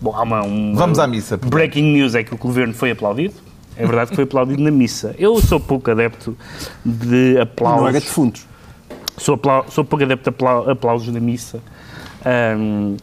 [0.00, 1.50] Bom, há uma, uma- Vamos à missa, portanto.
[1.50, 3.34] Breaking news é que o governo foi aplaudido.
[3.76, 5.14] É verdade que foi aplaudido na missa.
[5.18, 6.36] Eu sou pouco adepto
[6.84, 7.80] de aplausos.
[7.80, 8.46] Não era defuntos.
[9.16, 9.38] Sou,
[9.70, 11.60] sou pouco adepto aplau- aplausos na missa.
[12.24, 12.96] Ahm,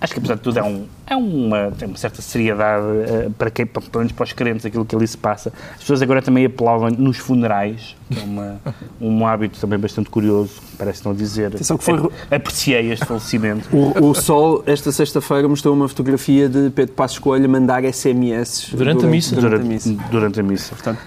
[0.00, 3.50] acho que, apesar de tudo, é, um, é uma, tem uma certa seriedade eh, para
[3.50, 5.52] quem, para, pelo menos para os crentes, aquilo que ali se passa.
[5.74, 8.60] As pessoas agora também aplaudem nos funerais, que é uma,
[9.00, 11.48] um hábito também bastante curioso, parece a dizer.
[11.48, 13.68] Atenção que foi- A- Apreciei este falecimento.
[14.00, 18.70] O, o Sol, esta sexta-feira, mostrou uma fotografia de Pedro Passos Coelho a mandar SMS.
[18.72, 19.34] Durante a missa?
[19.34, 20.10] Durante, durante, a missa.
[20.10, 20.74] durante a missa.
[20.74, 21.00] Portanto,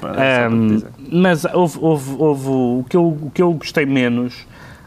[0.69, 0.87] dizer.
[1.11, 4.45] mas houve, houve- houve- o, que eu, o que eu gostei menos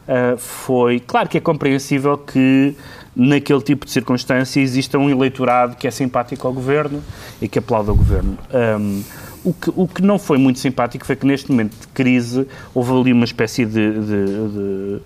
[0.08, 1.00] ah, foi.
[1.00, 2.74] Claro que é compreensível que
[3.14, 7.02] naquele tipo de circunstância exista um eleitorado que é simpático ao governo
[7.40, 8.36] e que aplaude ao governo.
[8.52, 9.02] Ahm,
[9.44, 12.92] o que, o que não foi muito simpático foi que neste momento de crise houve
[12.92, 15.00] ali uma espécie de, de- de-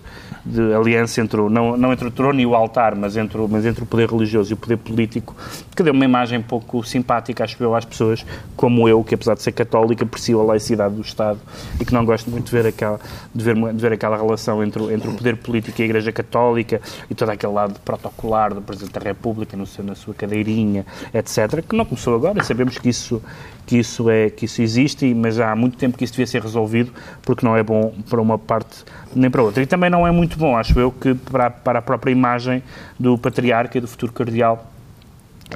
[0.44, 3.48] de aliança entre o, não, não entre o trono e o altar, mas entre, o-
[3.48, 5.34] mas entre o poder religioso e o poder político,
[5.76, 8.24] que deu uma imagem pouco simpática, acho eu, às pessoas
[8.56, 11.38] como eu, que apesar de ser católica, aprecio a laicidade do Estado
[11.80, 12.98] e que não gosto muito de ver aquela,
[13.34, 16.10] de ver, de ver aquela relação entre, o- entre o poder político e a Igreja
[16.12, 20.86] Católica e todo aquele lado protocolar do Presidente da República no seu, na sua cadeirinha,
[21.12, 23.22] etc., que não começou agora, sabemos que isso,
[23.66, 26.92] que isso, é, que isso existe, mas há muito tempo que isso devia ser resolvido,
[27.22, 29.62] porque não é bom para uma parte nem para outra.
[29.62, 32.62] E também não é muito bom, acho eu, que para, para a própria imagem
[32.98, 34.70] do patriarca e do futuro cardeal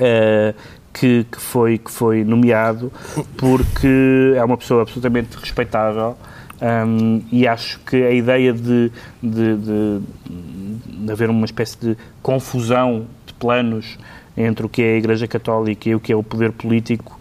[0.00, 0.54] eh,
[0.92, 2.92] que, que foi, que foi nomeado,
[3.36, 6.16] porque é uma pessoa absolutamente respeitável.
[6.86, 8.90] hum, e acho que a ideia de,
[9.22, 10.00] de, de-
[10.86, 13.98] de haver uma espécie de confusão de planos
[14.36, 17.20] entre o que é a Igreja Católica e o que é o poder político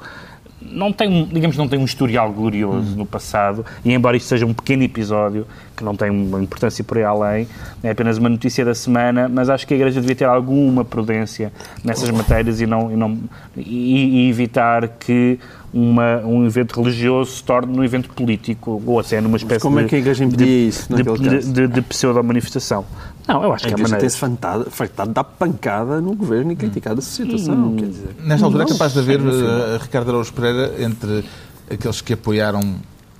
[0.73, 4.45] não tem, um- digamos, não tem um historial glorioso no passado, e embora isto seja
[4.45, 5.45] um pequeno episódio,
[5.77, 7.47] que não tem uma importância por aí além,
[7.83, 11.51] é apenas uma notícia da semana, mas acho que a Igreja devia ter alguma prudência
[11.83, 13.17] nessas matérias e, não, e, não,
[13.57, 15.39] e, e evitar que
[15.73, 19.83] uma, um evento religioso se torne um evento político, ou até numa espécie como é
[19.83, 22.85] de, que a Igreja impedia de, isso de, de, de, de pseudo-manifestação.
[23.27, 24.01] Não, eu acho A que é a Igreja maneira.
[24.01, 27.75] tem-se fartado, de dar pancada no governo e criticado essa situação.
[27.75, 31.25] Quer dizer, Nesta altura é não, capaz de haver, eh, Ricardo Araújo Pereira, entre
[31.71, 32.75] aqueles que apoiaram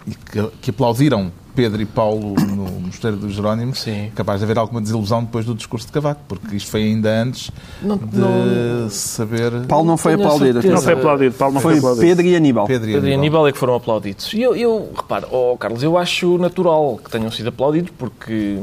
[0.08, 4.12] e que, que aplaudiram Pedro e Paulo no Mosteiro dos Jerónimos, Sim.
[4.16, 7.52] capaz de haver alguma desilusão depois do discurso de Cavaco, porque isto foi ainda antes
[7.80, 10.62] Não- de não- saber Paulo não foi aplaudido.
[10.68, 12.08] Não foi aplaudido, Paulo não foi, Foi aplaudido.
[12.08, 12.66] Pedro e Aníbal.
[12.66, 13.20] Pedro e Pedro e Aníbal.
[13.20, 14.34] Aníbal é que foram aplaudidos.
[14.34, 18.58] E eu, eu reparo, oh, Carlos, eu acho natural que tenham sido aplaudidos porque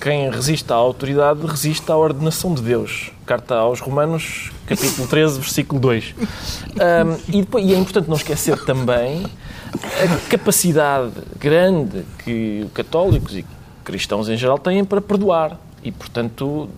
[0.00, 3.10] quem resiste à autoridade resiste à ordenação de Deus.
[3.26, 6.14] Carta aos Romanos, capítulo 13, versículo 2.
[6.78, 9.26] Ahm, e, depois, e é importante não esquecer também
[9.74, 13.44] a capacidade grande que católicos e
[13.84, 15.58] cristãos em geral têm para perdoar.
[15.82, 16.68] E, portanto,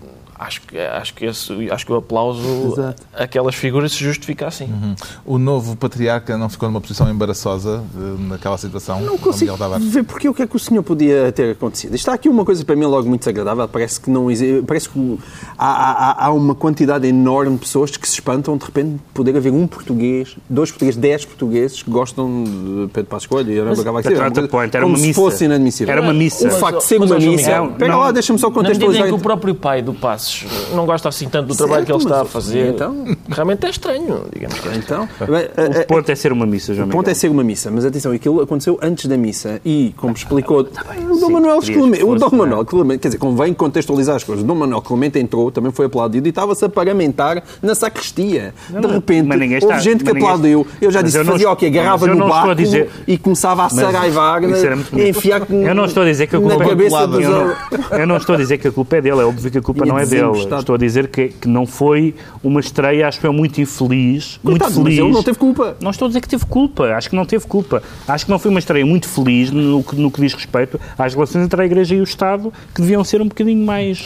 [0.40, 3.03] acho que, acho que, esse, acho que o aplauso Exato.
[3.14, 4.64] àquelas figuras se justifica assim.
[4.64, 4.94] Uhum.
[5.26, 9.00] O novo patriarca não ficou numa posição embaraçosa eh, naquela situação?
[9.03, 11.94] Não o consigo ver porque o que é que o senhor podia ter acontecido.
[11.94, 13.68] Está aqui uma coisa para mim logo muito desagradável.
[13.68, 14.26] Parece que não
[14.66, 15.18] parece que
[15.59, 19.37] há, há- há uma quantidade enorme de pessoas que se espantam de repente de poder
[19.37, 23.53] haver um português, dois portugueses, dez portugueis que gostam de Pedro Passos Coelho.
[23.53, 25.20] E não acaba Patrão da Ponte, era uma se missa.
[25.20, 25.92] fosse inadmissível.
[25.92, 26.48] Era uma missa.
[26.48, 27.50] O facto de ser Mas, uma missa.
[27.79, 29.09] Não- lá, deixa-me só Na medida em contextualizar.
[29.09, 30.30] que o próprio pai do Passos
[30.75, 33.71] não gosta assim tanto do trabalho que ele Certo, está a fazer, então- realmente é
[33.71, 35.09] estranho, digamos que é estranho.
[35.21, 37.12] Então, O ponto é ser uma missa, João O ponto Miguel.
[37.12, 40.64] é ser uma missa, mas atenção, aquilo aconteceu antes da missa e, como explicou,
[41.12, 42.49] o Dom Sim, Manuel Clemente, o fosse, Dom não é?
[42.49, 44.44] Manuel Clemente, quer dizer, convém contextualizar as coisas.
[44.44, 48.55] O Dom Manuel Clemente entrou, também foi aplaudido e estava-se a paramentar na sacristia.
[48.68, 50.66] de não, repente, mas ninguém houve está- gente que aplaudiu.
[50.81, 51.66] Eu já disse eu que não fazia o quê?
[51.66, 56.07] Agarrava no não báculo dizer- e começava a saraivar, a enfiar Eu não estou a
[56.07, 57.07] dizer que a culpa colada.
[57.09, 57.20] dos...
[57.25, 59.59] Eu não, eu não estou a dizer que a culpa é dele, é óbvio que
[59.59, 60.31] a culpa não é dele.
[60.59, 64.38] Estou a dizer que, que não foi uma estreia, acho que é muito infeliz.
[64.42, 64.99] Coitado, muito feliz.
[64.99, 65.77] ele não teve culpa.
[65.81, 67.83] Não estou a dizer que teve culpa, acho que não teve culpa.
[68.07, 71.10] Acho que não foi uma estreia muito feliz no que, no que diz respeito às
[71.14, 74.01] relações entre a Igreja e o Estado, que deviam ser um bocadinho mais.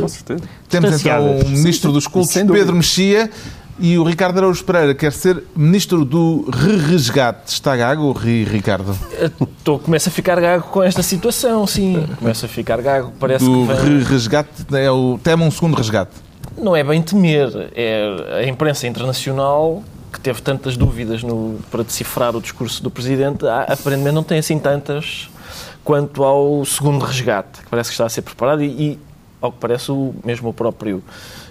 [0.00, 0.42] Com certeza.
[0.68, 2.32] Temos então o Ministro dos Cultos.
[2.34, 3.30] Pedro Mexia,
[3.78, 7.52] e o Ricardo Araújo Pereira quer ser Ministro do Re-Resgate.
[7.52, 8.96] Está gago o Ri, Ricardo?
[9.40, 12.06] Estou, começo a ficar gago com esta situação, sim.
[12.18, 16.12] Começo a ficar gago, parece Do que vem- Re-Resgate, é o, teme um segundo resgate.
[16.56, 17.70] não é bem temer.
[17.74, 23.44] É a imprensa internacional que teve tantas dúvidas no- para decifrar o discurso do Presidente,
[23.46, 25.28] aparentemente não tem assim tantas
[25.86, 28.98] quanto ao segundo resgate, que parece que está a ser preparado e, e,
[29.40, 31.00] ao que parece, o, mesmo o próprio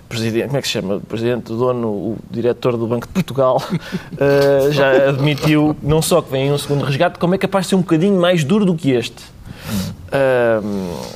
[0.10, 0.96] Presidente, como é que se chama?
[0.98, 3.64] O Presidente, o dono, o diretor do Banco de Portugal,
[4.20, 7.76] eh, já admitiu não só que vem um segundo resgate, como é capaz de ser
[7.76, 9.24] um bocadinho mais duro do que este.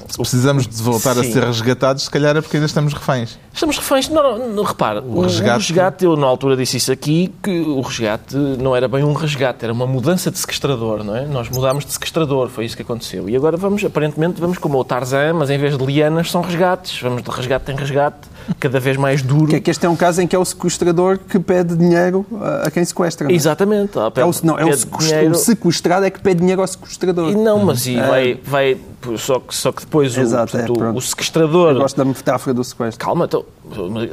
[0.10, 1.32] Se precisamos de voltar a Sim.
[1.32, 3.38] ser resgatados, se calhar é porque ainda estamos reféns.
[3.54, 4.10] Estamos reféns.
[4.10, 7.60] Não, não, não, repara, o, resgate- o resgate, eu na altura disse isso aqui, que
[7.62, 11.26] o resgate não era bem um resgate, era uma mudança de sequestrador, não é?
[11.26, 13.30] Nós mudámos de sequestrador, foi isso que aconteceu.
[13.30, 17.00] E agora vamos, aparentemente, vamos como o Tarzan, mas em vez de lianas são resgates.
[17.02, 18.18] Vamos de resgate em resgate,
[18.60, 19.48] cada vez mais duro.
[19.48, 22.26] Que é que este é um caso em que é o sequestrador que pede dinheiro
[22.42, 23.26] a a quem sequestra.
[23.28, 23.36] não é?
[23.36, 23.98] Exatamente.
[24.16, 25.32] É o, não, é o, Pede sequest- dinheiro.
[25.32, 27.32] o sequestrado é que pede dinheiro ao sequestrador.
[27.32, 30.76] E não, mas e vai, vai só, que, só que depois o, Exato, é, portanto,
[30.76, 30.98] o- pronto.
[30.98, 31.72] o sequestrador...
[31.72, 33.04] Eu gosto da metáfora do sequestro.
[33.04, 33.46] Calma, então,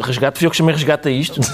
[0.01, 1.41] resgate, fui eu que chamei resgate a isto.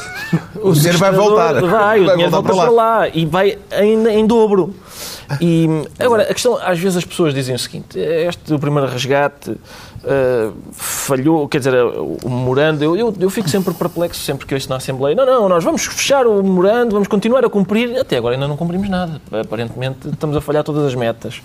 [0.62, 1.54] O, dinheiro vai voltar.
[1.60, 3.08] Vai, o Vai dinheiro volta para para lá.
[3.08, 4.74] E vai ainda em dobro.
[5.40, 5.66] E
[5.98, 9.56] agora, a questão, às vezes as pessoas dizem o seguinte: este, o primeiro resgate
[10.04, 14.56] ah, falhou, quer dizer, o memorando, eu, eu, eu fico sempre perplexo, sempre que eu
[14.56, 17.98] ouço na Assembleia: não, não, nós vamos fechar o memorando, vamos continuar a cumprir.
[17.98, 19.20] Até agora ainda não cumprimos nada.
[19.30, 21.40] Aparentemente estamos a falhar todas as metas.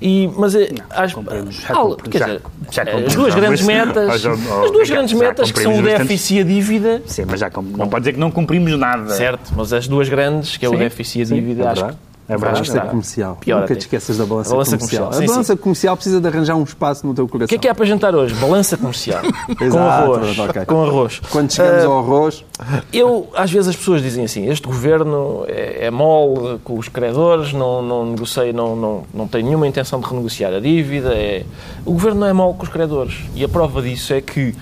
[0.00, 1.74] E, mas é, às- cumprimos, já
[2.10, 5.60] quer já- dizer, já as duas grandes metas, Oh, oh, as duas grandes metas que
[5.62, 7.02] são o déficit e a dívida.
[7.06, 9.10] Sim, mas já não pode dizer que não cumprimos nada.
[9.14, 11.66] Certo, mas as duas grandes, que é o Sim, déficit e a sim, dívida, é
[11.68, 11.94] acho que
[12.28, 12.52] É verdade.
[12.54, 12.90] Balança verdade.
[12.90, 13.36] comercial.
[13.40, 13.74] Pior Nunca até.
[13.76, 15.02] te esqueças da balança, balança comercial.
[15.04, 17.44] comercial, sim, a balança comercial precisa de arranjar um espaço no teu coração.
[17.46, 18.34] O que é que há para jantar hoje?
[18.34, 19.22] Balança comercial.
[19.70, 20.38] com arroz.
[20.38, 20.64] ok.
[20.66, 21.20] Com arroz.
[21.30, 22.44] Quando chegamos Ah, ao arroz,
[22.92, 27.52] Eu, às vezes as pessoas dizem assim, este governo é, é mole com os credores,
[27.52, 31.14] não, não negocia, não, não, não tem nenhuma intenção de renegociar a dívida.
[31.14, 31.44] É...
[31.84, 33.14] O governo não é mole com os credores.
[33.36, 34.52] E a prova disso é que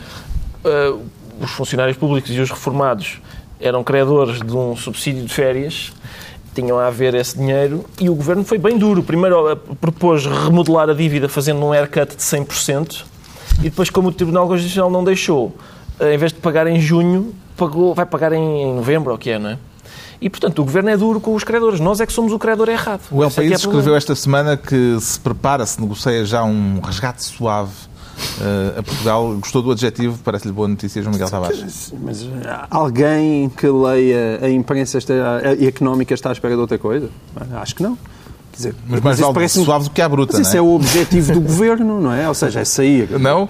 [0.64, 0.94] ah,
[1.40, 3.20] os funcionários públicos e os reformados
[3.60, 5.92] eram credores de um subsídio de férias,
[6.54, 9.02] tinham a haver esse dinheiro e o governo foi bem duro.
[9.02, 13.04] Primeiro ah, propôs remodelar a dívida fazendo um haircut de 100%
[13.60, 15.54] e depois, como o Tribunal Constitucional não deixou,
[16.00, 19.18] ah, em vez de pagar em junho, pagou, vai pagar em, em novembro, ou o
[19.18, 19.58] que é, não é?
[20.20, 21.80] E, portanto, o governo é duro com os credores.
[21.80, 23.02] Nós é que somos o credor errado.
[23.10, 27.22] O El País é escreveu esta semana que se prepara, se negocia já um resgate
[27.22, 27.93] suave eh,
[28.78, 29.34] a Portugal.
[29.40, 30.18] Gostou do adjetivo?
[30.24, 31.92] Parece-lhe boa notícia, João Miguel Tavares.
[32.02, 32.26] mas
[32.70, 37.08] alguém que leia a imprensa a- económica está à espera de outra coisa?
[37.60, 37.96] Acho que não.
[38.56, 40.68] Dizer, Mas mais isso vale parece-me- suave do que à bruta, Mas esse é não
[40.68, 42.28] o objetivo do governo, não é?
[42.28, 43.08] Ou seja, é sair.
[43.12, 43.18] é?
[43.18, 43.48] Não?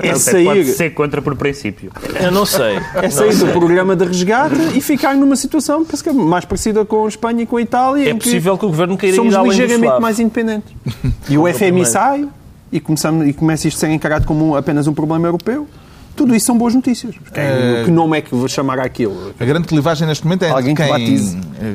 [0.00, 1.90] É pode sair, ser contra por princípio.
[2.22, 2.76] Eu não sei.
[2.94, 6.84] é sair do programa de resgate e ficar numa situação penso que é mais parecida
[6.84, 8.04] com a Espanha e com a Itália.
[8.06, 10.72] É em que possível que o governo queira somos ir além do ligeiramente mais independentes.
[11.28, 12.28] E o FMI sai
[12.72, 15.66] e, começamos, e começa isto a ser encarado como um- apenas um problema europeu.
[16.14, 17.14] Tudo isso são boas notícias.
[17.32, 19.34] Quem- É- Que nome é que vou chamar aquilo?
[19.38, 21.36] A grande clivagem neste momento é entre Alguém que quem batize.
[21.60, 21.74] eh,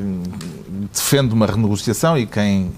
[0.92, 2.72] defende uma renegociação e quem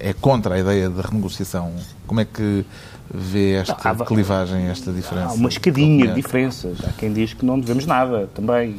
[0.00, 1.72] é contra a ideia de renegociação.
[2.06, 2.64] Como é que
[3.12, 5.28] vê esta Não, há- clivagem, esta diferença?
[5.28, 6.78] Há uma escadinha de diferenças.
[6.86, 8.76] Há quem diz que não devemos nada também.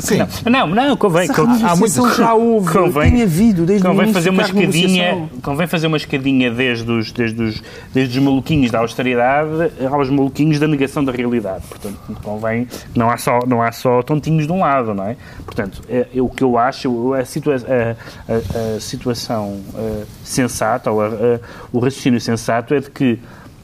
[0.00, 0.18] Sim.
[0.50, 1.28] Não, não, não convém.
[1.28, 5.66] Convém- renegociação já houve, tem havido desde o convém fazer uma que há escadinha, convém
[5.66, 9.48] fazer uma escadinha desde os, desde os, desde os maluquinhos da austeridade
[9.90, 11.64] aos maluquinhos da negação da realidade.
[11.68, 15.16] Portanto, convém, não há só, não há só tontinhos de um lado, não é?
[15.44, 20.90] Portanto, é, é o que eu acho, a, situa a, a- a situação eh, sensata,
[20.90, 21.40] ou a- a-
[21.72, 23.18] o raciocínio sensato é de que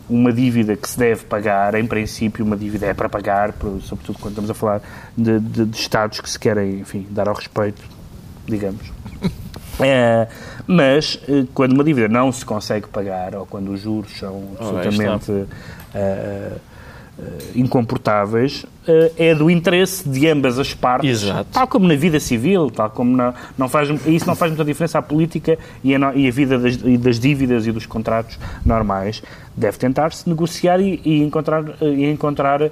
[0.08, 4.32] uma dívida que se deve pagar, em princípio, uma dívida é para pagar, sobretudo quando
[4.32, 4.82] estamos a falar
[5.16, 7.82] de, de- de Estados que se querem, enfim, dar ao respeito,
[8.46, 8.82] digamos.
[9.80, 10.28] É,
[10.68, 15.32] mas eh, quando uma dívida não se consegue pagar, ou quando os juros são absolutamente
[15.92, 16.52] eh,
[17.18, 17.22] eh,
[17.56, 18.68] incomportáveis, eh,
[19.18, 21.46] é do interesse de ambas as partes, Exato.
[21.52, 24.98] tal como na vida civil, tal como na, não faz, isso não faz muita diferença
[24.98, 29.22] à política e a, e a vida das, e das dívidas e dos contratos normais.
[29.56, 32.70] Deve tentar-se negociar e, e encontrar, eh, e encontrar eh,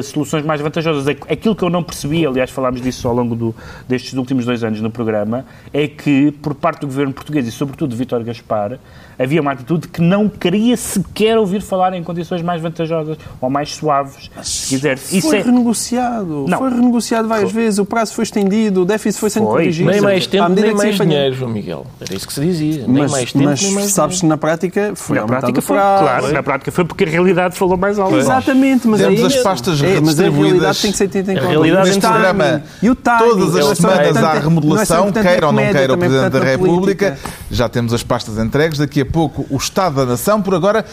[0.00, 1.08] soluções mais vantajosas.
[1.08, 3.52] Aqu- Aquilo que eu não percebi, aliás, falámos disso ao longo do-
[3.88, 5.44] destes últimos dois anos no programa,
[5.74, 8.78] é que, por parte do governo português e, sobretudo, de Vítor Gaspar,
[9.18, 13.74] havia uma atitude que não queria sequer ouvir falar em condições mais vantajosas ou mais
[13.74, 14.94] suaves, se quiser.
[15.10, 16.46] Isso foi é, renegociado.
[16.48, 16.58] Não.
[16.58, 17.78] Foi renegociado várias vezes.
[17.78, 19.62] O prazo foi estendido, o déficit foi sendo Foi.
[19.62, 19.90] corrigido.
[19.90, 21.86] Nem mais tempo, nem mais dinheiro, João Miguel.
[22.00, 22.84] Era isso que se dizia.
[22.86, 25.76] Nem Mas, mais tempo, mas nem mais sabes que na prática foi na prática foi,
[25.76, 26.04] prazo.
[26.04, 28.16] claro, na prática foi porque a realidade falou mais alto.
[28.16, 31.36] Exatamente, mas Temos aí, as pastas é, mas a realidade tem que ser tida em
[31.36, 31.50] A conta.
[31.52, 33.28] realidade Mas neste programa, E o timing.
[33.30, 36.30] Todas é as só semanas há é remodelação, queira ou não queira o é Presidente
[36.30, 37.18] da República.
[37.50, 38.78] Já temos as pastas entregues.
[38.78, 40.40] Daqui a pouco o Estado da Nação.
[40.40, 40.84] Por agora,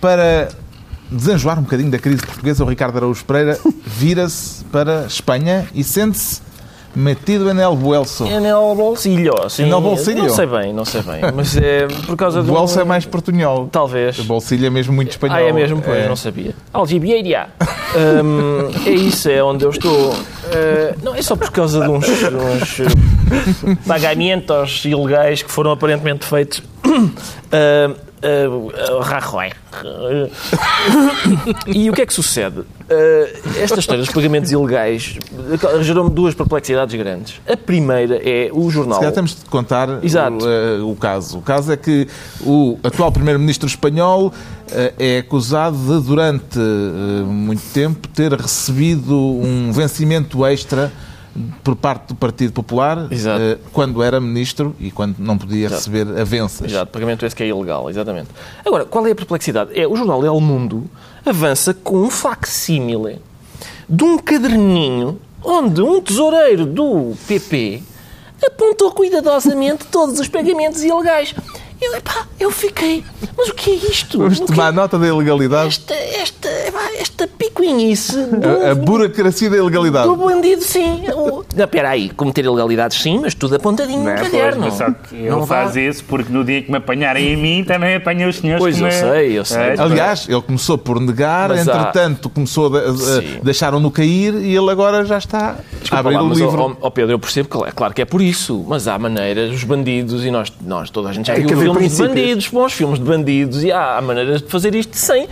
[0.00, 0.48] para
[1.10, 6.40] desenjoar um bocadinho da crise portuguesa, o Ricardo Araújo Pereira vira-se para Espanha e sente-se
[6.94, 8.26] metido em El Buelso.
[8.26, 9.34] É no bolsilho.
[9.48, 9.66] Sim.
[9.66, 10.24] no bolsilho?
[10.24, 11.20] Não sei bem, não sei bem.
[11.34, 12.50] Mas é por causa do...
[12.52, 13.68] Buelso é mais portunhol.
[13.70, 14.18] Talvez.
[14.18, 15.36] O bolsilho é mesmo muito espanhol.
[15.36, 15.80] Ah, é mesmo?
[15.80, 16.08] Pois, É.
[16.08, 16.54] não sabia.
[16.72, 17.48] Algibeira.
[18.24, 20.12] Hum, é isso, é onde eu estou.
[20.12, 26.26] Uh, não, é só por causa de uns, uns, uh, pagamentos ilegais que foram aparentemente
[26.26, 26.62] feitos.
[26.84, 29.50] Uh, uh, Rajoy.
[29.82, 30.30] Uh,
[31.66, 32.60] e o que é que sucede?
[32.60, 32.66] Uh,
[33.62, 35.16] esta história dos pagamentos ilegais
[35.80, 37.40] gerou-me duas perplexidades grandes.
[37.48, 38.94] A primeira é o jornal.
[38.94, 40.44] Se calhar temos de contar Exato.
[40.44, 41.38] O, eh, o caso.
[41.38, 42.08] O caso é que
[42.40, 44.32] o atual Primeiro-Ministro espanhol
[44.72, 50.92] eh, é acusado de, durante muito tempo, ter recebido um vencimento extra
[51.62, 53.40] por parte do Partido Popular Exato.
[53.40, 56.70] eh, quando era Ministro e quando não podia receber avanças.
[56.70, 58.28] Exato, pagamento esse que é ilegal, exatamente.
[58.64, 59.78] Agora, qual é a perplexidade?
[59.78, 60.84] É, o jornal El Mundo
[61.24, 63.20] avança com um facsímile
[63.88, 67.82] de um caderninho onde um tesoureiro do PP
[68.44, 71.34] apontou cuidadosamente todos os pagamentos ilegais.
[71.80, 73.02] Eu, epá, eu fiquei,
[73.38, 74.18] mas o que é isto?
[74.18, 75.68] Vamos O tomar é nota da ilegalidade.
[75.68, 78.14] esta, esta, epá, esta picuinhice
[78.66, 80.06] A, a do, burocracia da ilegalidade.
[80.08, 81.04] do bandido, sim.
[81.14, 84.16] O- Não, espera aí, cometer ilegalidades sim, mas tudo apontadinho Não no é?
[84.16, 84.60] Pois, caderno.
[84.60, 87.36] mas só que ele Não vá- faz isso porque no dia que me apanharem a
[87.38, 88.92] mim também apanha os senhores Pois, que eu me...
[88.92, 89.58] sei, eu sei.
[89.60, 92.92] É, Aliás, ele começou por negar, Mas há- entretanto começou a, a-
[93.42, 96.76] deixaram-no cair e ele agora já está a Desculpa lá, mas, livro.
[96.80, 99.52] ó, ó, Pedro, eu percebo que é claro que é por isso, mas há maneiras,
[99.52, 102.08] os bandidos, e nós, nós toda a gente já Tem viu haver filmes de princípios.
[102.14, 105.28] bandidos, bons filmes de bandidos, e há, há maneiras de fazer isto sem.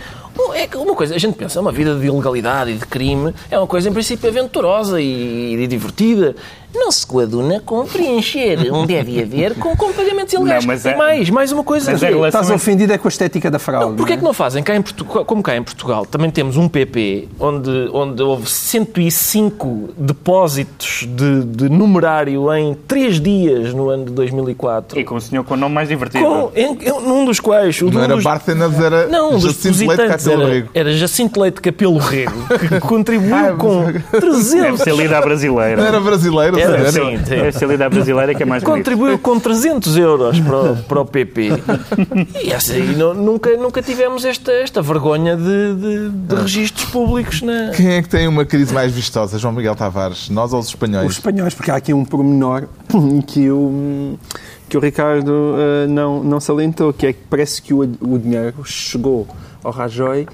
[0.53, 3.67] É uma coisa, a gente pensa, uma vida de ilegalidade e de crime é uma
[3.67, 6.33] coisa, em princípio, aventurosa e, e divertida.
[6.73, 10.63] Não se coaduna com preencher um deve haver com, com pagamentos ilegais.
[10.63, 11.91] Não, mas e é- mais, mais uma coisa.
[11.91, 13.89] mas é relação- Estás ofendido é com a estética da fraude.
[13.91, 14.61] Não, Porquê é que não fazem?
[14.63, 19.89] Cá em Portugal, como cá em Portugal também temos um PP onde, onde houve 105
[19.97, 24.99] depósitos de, de numerário em 3 dias no ano de 2004.
[24.99, 26.23] E com o senhor com o nome mais divertido.
[26.23, 27.81] Com, em, num dos quais...
[27.81, 30.69] o Não um era dos, Bartender, era não, dos Jacinto Leite Capelo era, Rego.
[30.73, 34.81] era Jacinto Leite Capelo Rego, que contribuiu Ah, com Deve 300...
[34.81, 35.77] ser lida à brasileira.
[35.77, 37.23] Não era brasileiro, Era, sim, sim.
[37.23, 38.77] Deve ser lida à brasileira que é mais bonito.
[38.77, 41.49] Contribuiu com 300 euros para o, para o PP.
[42.43, 47.41] E essa aí não- nunca, nunca tivemos esta, esta vergonha de, de, de registros públicos
[47.41, 47.71] na.
[47.71, 49.37] Quem é que tem uma crise mais vistosa?
[49.37, 51.07] João Miguel Tavares, nós ou os espanhóis?
[51.07, 52.63] Os espanhóis, porque há aqui um pormenor
[53.27, 54.17] que o,
[54.67, 58.55] que o Ricardo eh, não, não salientou, que é que parece que o, o dinheiro
[58.65, 59.27] chegou
[59.63, 60.27] ao Rajoy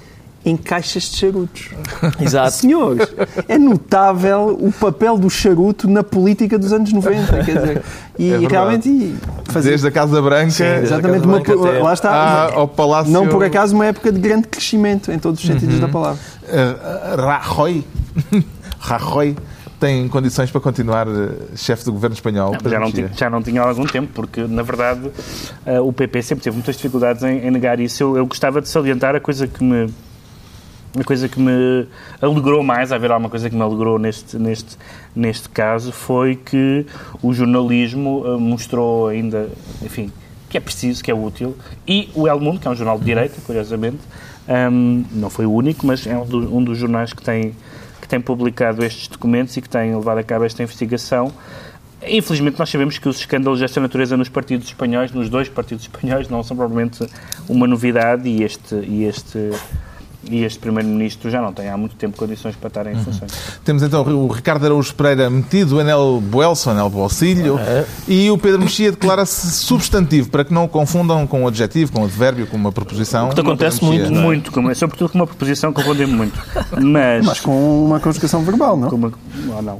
[0.46, 1.70] em caixas de charutos.
[2.20, 2.52] Exato.
[2.52, 3.08] Senhores,
[3.48, 7.44] é notável o papel do charuto na política dos anos 90.
[7.44, 7.82] Quer dizer,
[8.16, 11.92] e É realmente e fazer Desde a Casa Branca a exatamente Casa uma, Branca lá
[11.92, 12.10] está.
[12.12, 13.12] à- ao Palácio...
[13.12, 16.20] Não por acaso uma época de grande crescimento em todos os sentidos da palavra.
[16.44, 17.84] Uh, Rajoy.
[18.78, 19.36] Rajoy.
[19.80, 22.52] tem condições para continuar uh, chefe do governo espanhol?
[22.62, 25.10] Não, já, não tinha, já não tinha há algum tempo, porque, na verdade,
[25.66, 28.00] uh, o PP sempre teve muitas dificuldades em, em negar isso.
[28.02, 29.92] Eu, eu, gostava de salientar a coisa que me.
[30.98, 31.86] A coisa que me
[32.20, 34.76] alegrou mais, a haver alguma coisa que me alegrou neste, neste,
[35.14, 36.86] neste caso, foi que
[37.22, 39.48] o jornalismo uh, mostrou ainda,
[39.82, 40.10] enfim,
[40.48, 41.56] que é preciso, que é útil,
[41.86, 44.00] e o El Mundo, que é um jornal de direita, curiosamente,
[44.48, 47.54] um, não foi o único, mas é um, do, um dos jornais que tem
[48.06, 51.32] que tem publicado estes documentos e que tem levado a cabo esta investigação.
[52.06, 56.28] Infelizmente, nós sabemos que os escândalos desta natureza nos partidos espanhóis, nos dois partidos espanhóis,
[56.28, 57.04] não são provavelmente
[57.48, 59.50] uma novidade e este, e este
[60.30, 63.04] e este Primeiro-Ministro já não tem há muito tempo condições para estar em uhum.
[63.04, 63.32] funções.
[63.64, 67.84] Temos então o Ricardo Araújo Pereira metido, o Anel Boelson, Anel Bolsilho, é.
[68.08, 72.02] e o Pedro Mexia declara-se substantivo, para que não o confundam com um adjetivo, com
[72.02, 73.28] um advérbio, com uma preposição.
[73.28, 74.24] O que acontece muito, não é?
[74.24, 76.40] muito, como, sobretudo com uma preposição confundem muito.
[76.80, 78.88] Mas, Mas com uma conjugação verbal, não?
[78.90, 79.12] Com uma,
[79.46, 79.76] não, não.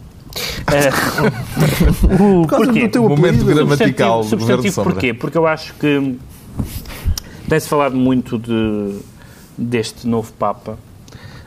[0.66, 2.88] Uh, o, porquê?
[2.88, 5.14] Do momento gramatical substantivo, substantivo porquê?
[5.14, 6.18] Porque eu acho que
[7.48, 8.98] tem-se falado muito de
[9.56, 10.78] deste novo Papa,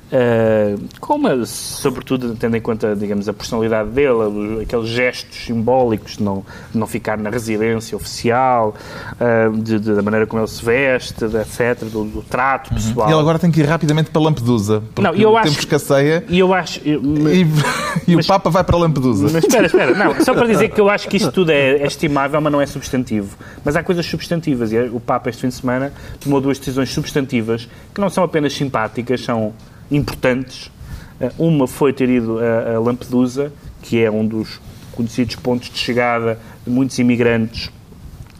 [0.10, 6.43] Uh, como, sobretudo, tendo em conta, digamos, a personalidade dele, aqueles gestos simbólicos de não,
[6.72, 8.74] de não ficar na residência oficial,
[9.14, 13.05] uh, de, de, da maneira como ele se veste, etc., do, do trato pessoal.
[13.05, 13.12] Uhum.
[13.12, 15.60] E ele agora tem que ir rapidamente para Lampedusa, porque não, eu o acho, tempo
[15.60, 17.01] escasseia e, eu acho, eu,
[17.32, 17.45] e,
[18.12, 19.30] e mas, o Papa vai para Lampedusa.
[19.32, 21.88] Mas espera, espera, não, só para dizer que eu acho que isto tudo é, é
[21.88, 23.38] estimável, mas não é substantivo.
[23.64, 26.89] Mas há coisas substantivas, e é, o Papa este fim de semana tomou duas decisões
[26.91, 29.53] substantivas que não são apenas simpáticas, são
[29.91, 30.72] importantes.
[31.20, 33.51] Eh, uma foi ter ido a Lampedusa,
[33.82, 34.60] que é um dos
[34.91, 37.70] conhecidos pontos de chegada de muitos imigrantes,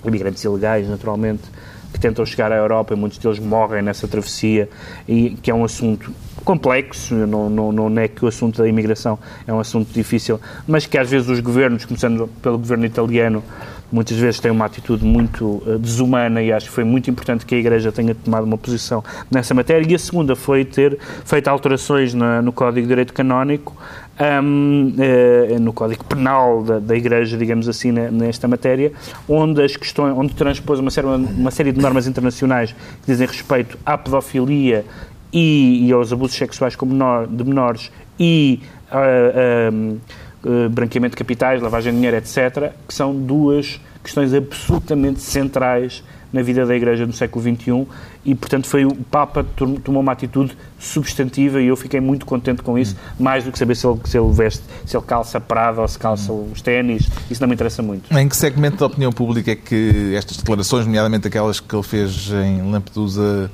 [0.06, 1.44] imigrantes ilegais, naturalmente,
[1.92, 4.70] que tentam chegar à Europa e muitos deles morrem nessa travessia,
[5.08, 6.12] e que é um assunto
[6.44, 10.86] complexo, não, não, não é que o assunto da imigração é um assunto difícil, mas
[10.86, 13.44] que às vezes os governos, começando pelo governo italiano,
[13.92, 17.56] muitas vezes têm uma atitude muito uh, desumana e acho que foi muito importante que
[17.56, 19.86] a Igreja tenha tomado uma posição nessa matéria.
[19.90, 23.76] E a segunda foi ter feito alterações na, no Código de Direito Canónico,
[24.20, 28.92] um, uh, no Código Penal da, da Igreja, digamos assim, na, nesta matéria,
[29.28, 33.78] onde as questões, onde transpôs uma série, uma série de normas internacionais que dizem respeito
[33.86, 34.86] à pedofilia
[35.32, 38.60] e, e aos abusos sexuais com menor, de menores e
[38.92, 39.98] uh,
[40.44, 46.42] uh, branqueamento de capitais, lavagem de dinheiro, etc., que são duas questões absolutamente centrais na
[46.42, 47.88] vida da Igreja no século XXI
[48.24, 49.46] e, portanto, foi o Papa
[49.84, 53.24] tomou uma atitude substantiva e eu fiquei muito contente com isso, hum.
[53.24, 55.98] mais do que saber se ele, se ele veste, se ele calça Prada ou se
[55.98, 56.50] calça hum.
[56.54, 58.16] os ténis, isso não me interessa muito.
[58.16, 62.30] Em que segmento da opinião pública é que estas declarações, nomeadamente aquelas que ele fez
[62.32, 63.50] em Lampedusa,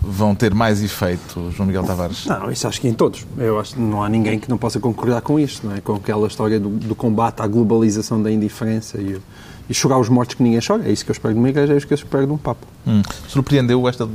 [0.00, 2.26] vão ter mais efeito, João Miguel Tavares?
[2.26, 3.26] Não, isso acho que em todos.
[3.38, 5.80] Eu acho que não há ninguém que não possa concordar com isto, não é?
[5.80, 9.18] Com aquela história do, do combate à globalização da indiferença e
[9.68, 10.82] e chorar os mortos que ninguém chora.
[10.86, 12.36] É isso que eu espero de uma igreja, é isso que eu espero de um
[12.36, 12.66] Papa.
[12.86, 13.00] Hum.
[13.28, 14.06] Surpreendeu esta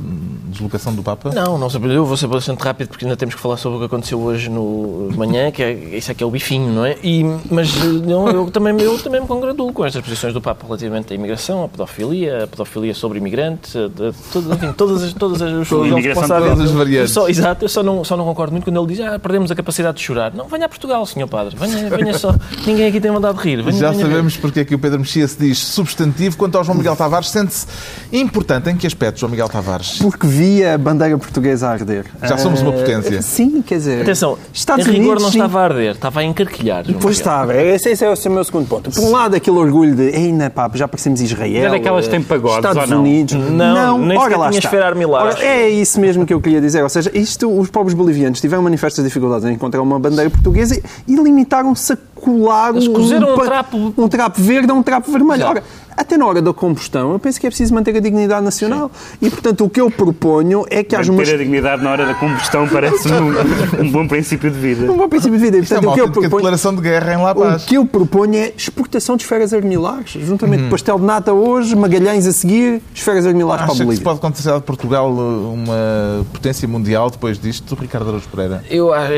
[0.46, 1.30] deslocação do Papa?
[1.34, 2.04] Não, não surpreendeu.
[2.04, 5.08] Vou ser bastante rápido porque ainda temos que falar sobre o que aconteceu hoje no
[5.10, 6.96] de manhã, que é, isso é que é o bifinho, não é?
[7.02, 11.12] E, mas não, eu, também, eu também me congratulo com estas posições do Papa relativamente
[11.12, 15.42] à imigração, à pedofilia, à pedofilia sobre imigrantes, a, a, todo, enfim, todas as, todas
[15.42, 15.70] as, os
[16.04, 16.52] responsáveis.
[16.52, 17.12] Todas as variantes.
[17.12, 19.54] Só, exato, eu só não, só não concordo muito quando ele diz ah, perdemos a
[19.54, 20.32] capacidade de chorar.
[20.32, 21.56] Não, venha a Portugal, senhor Padre.
[21.56, 22.34] Venha, venha só.
[22.66, 23.62] Ninguém aqui tem vontade de rir.
[23.62, 26.64] Venha, Já venha, sabemos porque é que o Pedro Mexia se diz substantivo Quanto ao
[26.64, 27.66] João Miguel Tavares, sente-se
[28.12, 29.98] importante em que aspecto, João Miguel Tavares?
[29.98, 32.06] Porque via a bandeira portuguesa a arder.
[32.22, 33.18] Já somos uma potência.
[33.18, 34.02] Uh, sim, quer dizer...
[34.02, 35.38] Atenção, Estados em rigor Unidos, não sim.
[35.38, 36.84] estava a arder, estava a encarquilhar.
[36.84, 37.32] João pois Miguel.
[37.32, 37.56] estava.
[37.56, 38.90] Esse, esse é o meu segundo ponto.
[38.90, 41.66] Por um lado, aquele orgulho de, ainda pá, já parecemos Israel...
[41.66, 43.00] É daquelas que têm pagodes, Estados não?
[43.00, 43.34] Unidos...
[43.34, 45.40] Não, não nem ora lá tinha esferar milagres.
[45.40, 46.82] É isso mesmo que eu queria dizer.
[46.82, 51.14] Ou seja, isto, os povos bolivianos tiveram manifestas dificuldades em encontrar uma bandeira portuguesa e
[51.14, 53.94] limitaram-se a colar um, um, trapo...
[53.96, 55.46] um trapo verde a um trapo vermelho.
[55.46, 55.62] Ora,
[55.96, 58.90] até na hora da combustão, eu penso que é preciso manter a dignidade nacional.
[58.92, 59.26] Sim.
[59.26, 61.18] E, portanto, o que eu proponho é que haja uma...
[61.18, 64.90] Manter a dignidade na hora da combustão parece um, um, bom princípio de vida.
[64.90, 65.58] Um bom princípio de vida.
[65.58, 66.30] E, portanto, é uma o que eu proponho...
[66.30, 67.64] declaração de guerra em La Paz.
[67.64, 70.70] O que eu proponho é exportação de esferas armilares, juntamente uhum.
[70.70, 74.20] pastel de nata hoje, Magalhães a seguir, esferas armilares Acha para a que se pode
[74.20, 78.64] considerar de Portugal uh, uma potência mundial depois disto, Ricardo Araújo Pereira?
[78.70, 79.08] Eu, ah,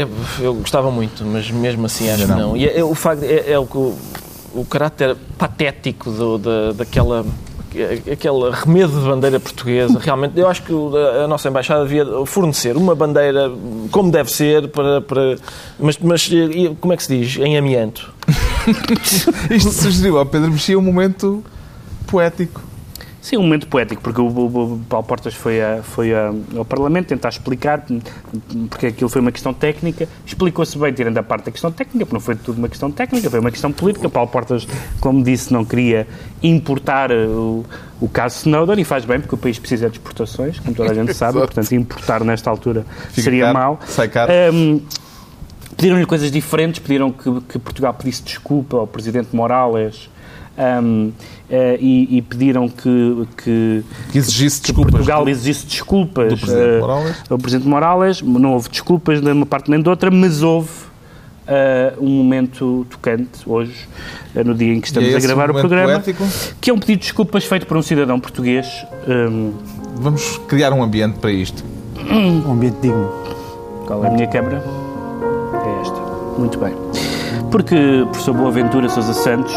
[0.40, 2.34] eu, gostava muito, mas mesmo assim acho não.
[2.34, 2.56] que não.
[2.56, 3.92] E é, é, o facto é, é o que
[4.54, 7.24] o, caráter patético do, da, daquela
[8.12, 10.72] aquele remedo de bandeira portuguesa, realmente, eu acho que
[11.22, 13.50] a nossa Embaixada devia fornecer uma bandeira
[13.90, 15.36] como deve ser, para, para
[15.78, 16.28] mas, mas
[16.80, 17.36] como é que se diz?
[17.38, 18.12] Em amianto.
[19.50, 21.42] Isto sugeriu ao Pedro Mexia um momento
[22.06, 22.71] poético.
[23.22, 26.64] Sim, um momento poético, porque o, o, o Paulo Portas foi, a, foi a, ao
[26.64, 27.86] Parlamento tentar explicar,
[28.68, 32.14] porque aquilo foi uma questão técnica, explicou-se bem, tirando a parte da questão técnica, porque
[32.14, 34.08] não foi tudo uma questão técnica, foi uma questão política.
[34.10, 34.66] Paulo Portas,
[35.00, 36.04] como disse, não queria
[36.42, 37.64] importar eh, o,
[38.00, 40.94] o caso Snowden, e faz bem, porque o país precisa de exportações, como toda a
[40.94, 43.80] gente sabe, portanto, importar nesta altura Fica seria caro, mau.
[43.86, 44.32] sai caro.
[44.52, 44.80] Um,
[45.76, 50.10] Pediram-lhe coisas diferentes, pediram que, que, Portugal pedisse desculpa ao Presidente Morales
[50.58, 51.12] um, uh,
[51.80, 54.92] e, e, pediram que, que, que exigisse desculpas.
[54.92, 57.16] Portugal exigisse desculpas do Presidente Morales.
[57.16, 58.22] Uh, ao Presidente Morales.
[58.22, 60.70] Não houve desculpas de uma parte nem de outra, mas houve
[61.48, 63.88] uh, um momento tocante hoje,
[64.44, 66.24] no dia em que estamos é a gravar o programa, poético?
[66.60, 68.66] que é um pedido de desculpas feito por um cidadão português.
[69.08, 69.52] Um,
[69.96, 71.62] Vamos criar um ambiente para isto.
[72.10, 73.10] Um ambiente digno.
[73.86, 74.56] Qual é a minha câmara?
[74.56, 76.00] É esta.
[76.38, 76.74] Muito bem.
[77.50, 79.54] Porque o professor Boaventura Sousa Santos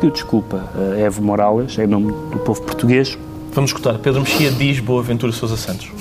[0.00, 3.18] pediu desculpa a Evo Morales, em nome do povo português.
[3.52, 3.98] Vamos escutar.
[3.98, 5.92] Pedro Mexia diz Boaventura Sousa Santos.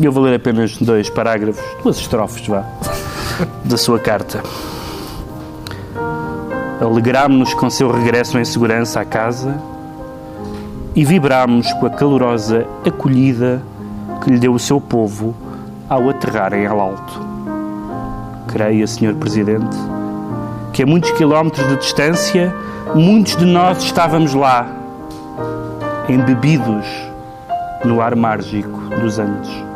[0.00, 2.64] Eu vou ler apenas dois parágrafos, duas estrofes, vá,
[3.64, 4.42] da sua carta.
[6.80, 9.58] Alegrámos-nos com seu regresso em segurança à casa
[10.94, 13.62] e vibrámos com a calorosa acolhida
[14.22, 15.34] que lhe deu o seu povo
[15.88, 17.20] ao aterrar em Alto.
[18.48, 19.14] Creia, Sr.
[19.14, 19.76] Presidente,
[20.72, 22.54] que a muitos quilómetros de distância,
[22.94, 24.66] muitos de nós estávamos lá,
[26.08, 26.86] embebidos
[27.84, 29.69] no ar mágico dos Andes.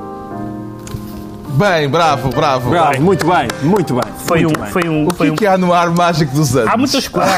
[1.57, 2.71] Bem, bravo, bravo.
[2.71, 4.13] Bravo, muito bem, muito bem.
[4.27, 4.73] Foi muito um, bem.
[4.73, 5.37] foi um, O que foi é um...
[5.37, 6.69] que há no ar mágico dos anos?
[6.73, 7.33] Há muitas coisas.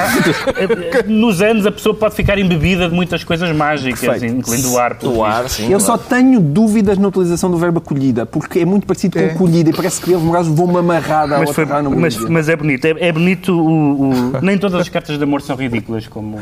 [1.06, 4.34] Nos anos a pessoa pode ficar embebida de muitas coisas mágicas, Perfeito.
[4.36, 4.94] incluindo o ar.
[4.94, 5.70] Do ar, sim.
[5.70, 9.28] Eu só tenho dúvidas na utilização do verbo acolhida, porque é muito parecido É.
[9.28, 12.56] com colhida e parece que Evo Morales levou-me amarrada ao Mas, foi- mas, mas é
[12.56, 12.84] bonito.
[12.86, 16.38] É, é bonito o, o- Nem todas as cartas de amor são ridículas, como,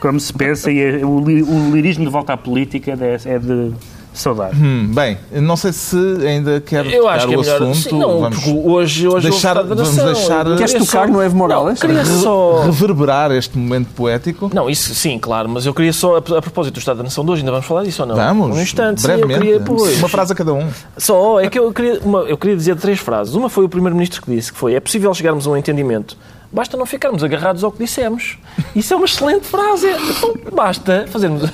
[0.00, 3.72] como se pensa, e é- o, o lirismo de volta à política é, é de
[4.14, 4.56] saudade.
[4.56, 5.96] Hum, bem, não sei se
[6.26, 7.54] ainda quer Eu tocar acho que é o melhor.
[7.62, 7.76] assunto.
[7.76, 11.80] Sim, não, vamos porque hoje, hoje deixar- vamos deixar- Queres tocar só- no Evo Morales?
[11.80, 12.62] Não, queria só...
[12.64, 14.50] reverberar este momento poético.
[14.52, 17.24] Não, isso sim, claro, mas eu queria só, a, a propósito do Estado da Nação
[17.24, 18.16] de hoje, ainda vamos falar disso ou não?
[18.16, 19.34] Vamos, Um instante, sim, brevemente.
[19.34, 20.68] eu queria, pois, Uma frase a cada um.
[20.98, 23.34] Só, é que eu queria, uma- eu queria dizer três frases.
[23.34, 26.16] Uma foi o Primeiro-Ministro que disse, que foi, é possível chegarmos a um entendimento,
[26.52, 28.36] basta não ficarmos agarrados ao que dissemos.
[28.76, 29.88] Isso é uma excelente frase.
[29.88, 31.48] Então, basta fazermos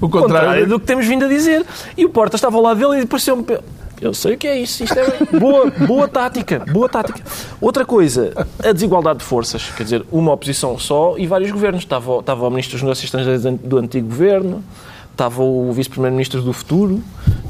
[0.00, 0.66] O contrário.
[0.66, 1.64] do que temos vindo a dizer.
[1.96, 3.44] E o Porta estava ao lado dele e pareceu-me...
[4.00, 4.84] Eu sei o que é isso.
[4.84, 6.64] Isto é boa, boa tática.
[6.70, 7.20] Boa tática.
[7.60, 8.32] Outra coisa,
[8.64, 9.72] a desigualdade de forças.
[9.76, 11.82] Quer dizer, uma oposição só e vários governos.
[11.82, 14.62] Estava, estava o Ministro dos Negócios Estrangeiros do antigo governo,
[15.10, 17.02] estava o Vice-Primeiro-Ministro do futuro,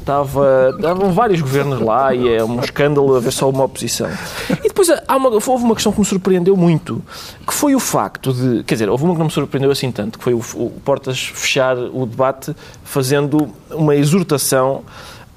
[0.09, 4.09] estava, estavam vários governos lá e é um escândalo haver só uma oposição.
[4.49, 7.01] E depois há uma, houve uma questão que me surpreendeu muito,
[7.45, 8.63] que foi o facto de...
[8.63, 11.21] Quer dizer, houve uma que não me surpreendeu assim tanto, que foi o, o Portas
[11.21, 14.81] fechar o debate fazendo uma exortação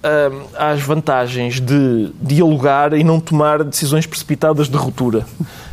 [0.03, 5.27] hum, às vantagens de dialogar e não tomar decisões precipitadas de ruptura.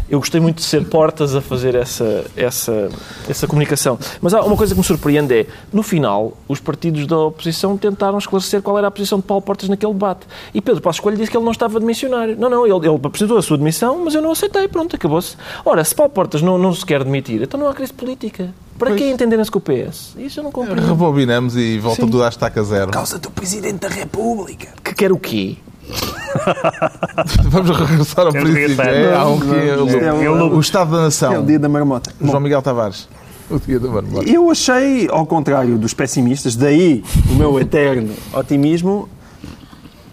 [0.10, 2.90] Eu gostei muito de ser Portas a fazer essa, essa,
[3.28, 4.00] essa comunicação.
[4.22, 8.18] Mas há uma coisa que me surpreende é, no final, os partidos da oposição tentaram
[8.18, 10.26] esclarecer qual era a posição de Paulo Portas naquele debate.
[10.54, 12.36] E Pedro Passos Coelho disse que ele não estava de missionário.
[12.38, 14.68] Não, não, ele, ele apresentou a sua demissão, mas eu não aceitei.
[14.68, 15.36] Pronto, acabou-se.
[15.64, 18.54] Ora, se Paulo Portas não, não se quer demitir, então não há crise política.
[18.80, 19.02] Para Pois.
[19.02, 20.16] que entenderem-se com o PS?
[20.18, 20.88] Isso eu não compreendo.
[20.88, 22.92] Rebobinamos e volta tudo à estaca zero.
[22.92, 24.70] causa do Presidente da República.
[24.82, 25.58] Que quer o quê?
[27.50, 28.82] Vamos regressar ao Temos princípio.
[28.84, 29.90] É, há um que é o-
[30.24, 31.34] É o- o, Estado da Nação.
[31.34, 32.12] É o dia da marmota.
[32.22, 33.08] João Miguel Tavares.
[33.50, 34.30] O dia da marmota.
[34.30, 39.10] Eu achei, ao contrário dos pessimistas, daí o meu eterno otimismo,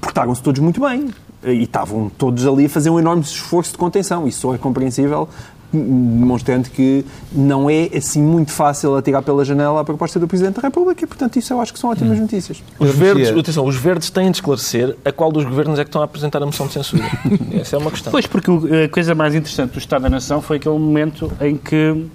[0.01, 1.11] portaram-se todos muito bem.
[1.45, 4.27] E estavam todos ali a fazer um enorme esforço de contenção.
[4.27, 5.29] Isso só é compreensível,
[5.73, 10.63] demonstrando que não é assim muito fácil atirar pela janela a proposta do Presidente da
[10.63, 12.63] República e, portanto, isso eu acho que são ótimas notícias.
[12.79, 16.01] Os verdes, atenção, os verdes têm de esclarecer a qual dos governos é que estão
[16.01, 17.05] a apresentar a moção de censura.
[17.53, 18.11] Essa é uma questão.
[18.11, 18.51] Pois, porque
[18.85, 22.07] a coisa mais interessante do Estado da Nação foi aquele momento em que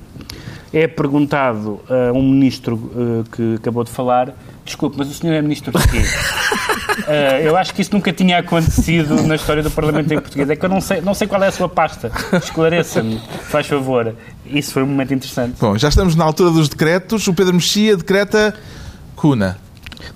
[0.74, 4.34] é perguntado a um ministro eh, que acabou de falar
[4.72, 6.02] desculpe, mas o senhor é ministro de quê?
[7.08, 10.50] Eh, eu acho que isso nunca tinha acontecido na história do Parlamento em português.
[10.50, 12.12] É que eu não sei, não sei qual é a sua pasta.
[12.34, 13.20] Esclareça-me,
[13.50, 14.14] faz favor.
[14.46, 15.56] Isso foi um momento interessante.
[15.60, 17.28] Bom, já estamos na altura dos decretos.
[17.28, 18.54] O Pedro Mexia decreta
[19.16, 19.58] Cuna.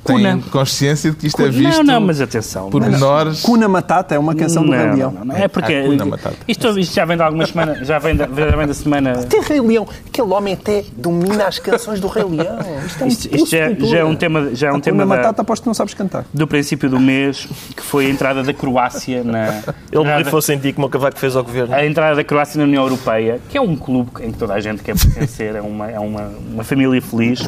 [0.03, 0.39] Têm Cuna.
[0.51, 2.69] consciência de que isto é visto Não, não, mas atenção.
[2.69, 3.41] por mas- menores.
[3.41, 5.11] Cuna Matata é uma canção do não, Rei Leão.
[5.11, 6.35] não, não, É porque Hakuna Matata.
[6.47, 9.13] isto, isto já vem de algumas semanas, já vem da, já vem da semana.
[9.23, 9.87] Tem Rei Leão.
[10.07, 12.57] Aquele homem até domina as canções do Rei Leão.
[12.85, 15.03] Isto, é um Isto, isto já, já é um tema, já é um a tema
[15.03, 16.25] Cuna da- Matata aposto que não sabes cantar.
[16.33, 19.47] do princípio do mês, que foi a entrada da Croácia na.
[19.47, 19.55] Ele
[19.91, 21.73] entrada- borrifou sentir como o cavaco fez ao governo.
[21.75, 24.59] a entrada da Croácia na União Europeia, que é um clube em que toda a
[24.59, 27.47] gente quer pertencer, é uma, é uma, uma família feliz,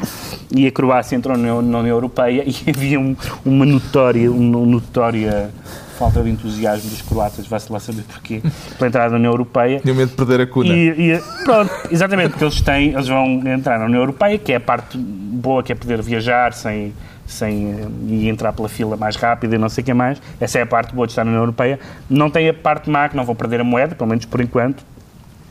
[0.52, 3.16] e a Croácia entrou na União Europeia e havia um-
[3.46, 5.50] uma notória, uma notória
[5.98, 8.42] falta de entusiasmo dos croatas, vai-se lá saber porquê,
[8.78, 9.80] pela entrada na União Europeia.
[9.80, 10.72] Tinha medo de perder a cuna.
[10.74, 14.58] E, e- pronto, exatamente, porque eles têm, eles vão entrar na União Europeia, que é
[14.58, 16.94] a parte boa, que é poder viajar sem,
[17.26, 20.22] sem eh, e entrar pela fila mais rápida e não sei o que mais.
[20.40, 21.80] Essa é a parte boa de estar na União Europeia.
[22.08, 24.84] Não tem a parte má, que não vão perder a moeda, pelo menos por enquanto.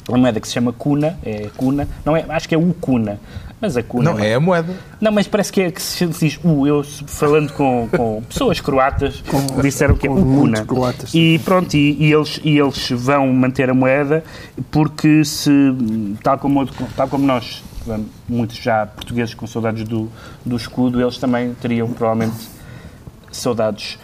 [0.08, 3.18] A moeda que se chama Kuna, é Kuna, não é, acho que é o Kuna.
[3.60, 4.12] Mas a Kuna.
[4.12, 4.74] Não, é a moeda.
[5.00, 6.66] Não, mas parece que, é, que se diz U.
[6.66, 9.22] Eu, falando com, com pessoas croatas,
[9.62, 10.64] disseram que é com o Kuna.
[10.64, 11.12] croatas.
[11.14, 14.22] E pronto, e, e eles, e eles vão manter a moeda
[14.70, 15.50] porque se,
[16.22, 17.64] tal como, tal como nós,
[18.28, 20.10] muitos já portugueses com saudades do,
[20.44, 22.48] do escudo, eles também teriam provavelmente
[23.32, 23.98] saudades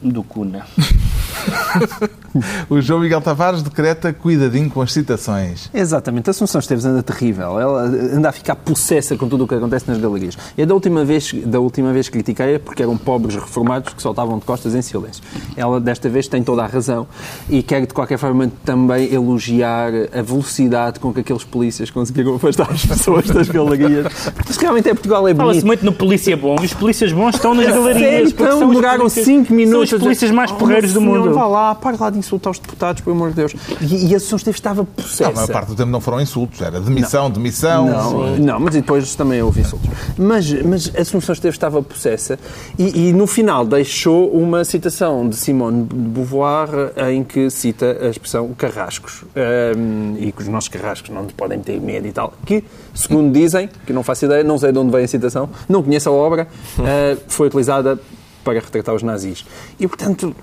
[0.00, 0.66] do Kuna.
[2.70, 5.68] O João Miguel Tavares decreta cuidadinho com as citações.
[5.74, 7.60] Exatamente, a Assunção Esteves anda terrível.
[7.60, 10.38] Ela anda a ficar possessa com tudo o que acontece nas galerias.
[10.56, 14.46] Eu da última vez, da última vez critiquei-a porque eram pobres reformados que soltavam de
[14.46, 15.22] costas em silêncio.
[15.54, 17.06] Ela desta vez tem toda a razão
[17.50, 22.70] e quero de qualquer forma também elogiar a velocidade com que aqueles polícias conseguiram afastar
[22.70, 24.06] as pessoas das galerias.
[24.34, 25.66] Porque realmente é Portugal é Fala-se bonito.
[25.66, 28.32] muito no polícia bom e os polícias bons estão nas galerias.
[28.32, 29.90] porque então, são os demoraram polícias- 5 minutos.
[29.90, 31.34] São os polícias mais Oh, porreiros do mundo.
[31.34, 33.54] Vá lá, pare lá de insultar os deputados, pelo amor de Deus.
[33.80, 35.30] E, e a Assunção Esteves estava possessa.
[35.30, 37.86] A maior parte do tempo não foram insultos, era demissão, demissão.
[37.86, 39.88] Não, não, mas depois também houve insultos.
[40.16, 42.38] Mas, mas a Assunção Esteves estava possessa
[42.78, 46.68] e, e no final deixou uma citação de Simone de Beauvoir
[47.10, 51.58] em que cita a expressão carrascos Ahm, e que os nossos carrascos não nos podem
[51.60, 52.32] ter medo e tal.
[52.44, 52.64] Que,
[52.94, 56.08] segundo dizem, que não faço ideia, não sei de onde vem a citação, não conheço
[56.08, 56.48] a obra,
[56.78, 57.98] ah, foi utilizada
[58.44, 59.44] para retratar os nazis.
[59.78, 60.34] E, portanto,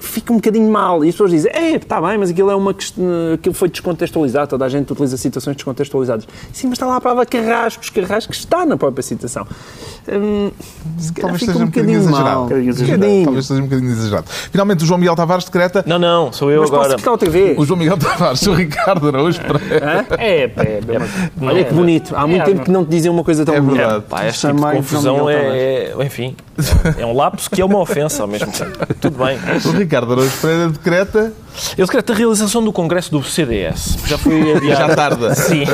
[0.00, 1.04] fica um bocadinho mal.
[1.04, 4.48] E as pessoas dizem, é, está bem, mas aquilo, é uma questão, aquilo foi descontextualizado,
[4.50, 6.26] toda a gente utiliza citações descontextualizadas.
[6.52, 9.46] Sim, mas está lá a palavra carrascos, carrascos está na própria citação.
[10.08, 10.50] Hum,
[10.98, 12.24] se calhar Talvez fica seja um bocadinho exagerado.
[12.24, 12.40] mal.
[12.40, 13.00] Um bocadinho exagerado.
[13.00, 13.24] bocadinho.
[13.24, 14.26] Talvez seja um bocadinho exagerado.
[14.28, 15.84] Finalmente, o João Miguel Tavares decreta.
[15.86, 16.98] Não, não, sou eu Mas posso agora.
[16.98, 17.58] ficar outra vez?
[17.58, 20.06] O João Miguel Tavares, o Ricardo Araújo Pereira.
[20.18, 22.14] É, é, é, é, Olha que bonito.
[22.16, 23.78] Há muito É, tempo que não te dizem uma coisa tão É bonita.
[23.78, 24.04] verdade.
[24.08, 26.36] Pá, este tipo confusão é, é- enfim,
[26.98, 28.78] é um lapso que é uma ofensa ao mesmo tempo.
[29.00, 29.38] Tudo bem.
[29.64, 31.32] O Ricardo Araújo Pereira decreta.
[31.76, 33.98] Eu decreto a realização do congresso do CDS.
[34.06, 34.88] Já foi adiado.
[34.88, 35.34] Já tarda.
[35.34, 35.64] Sim.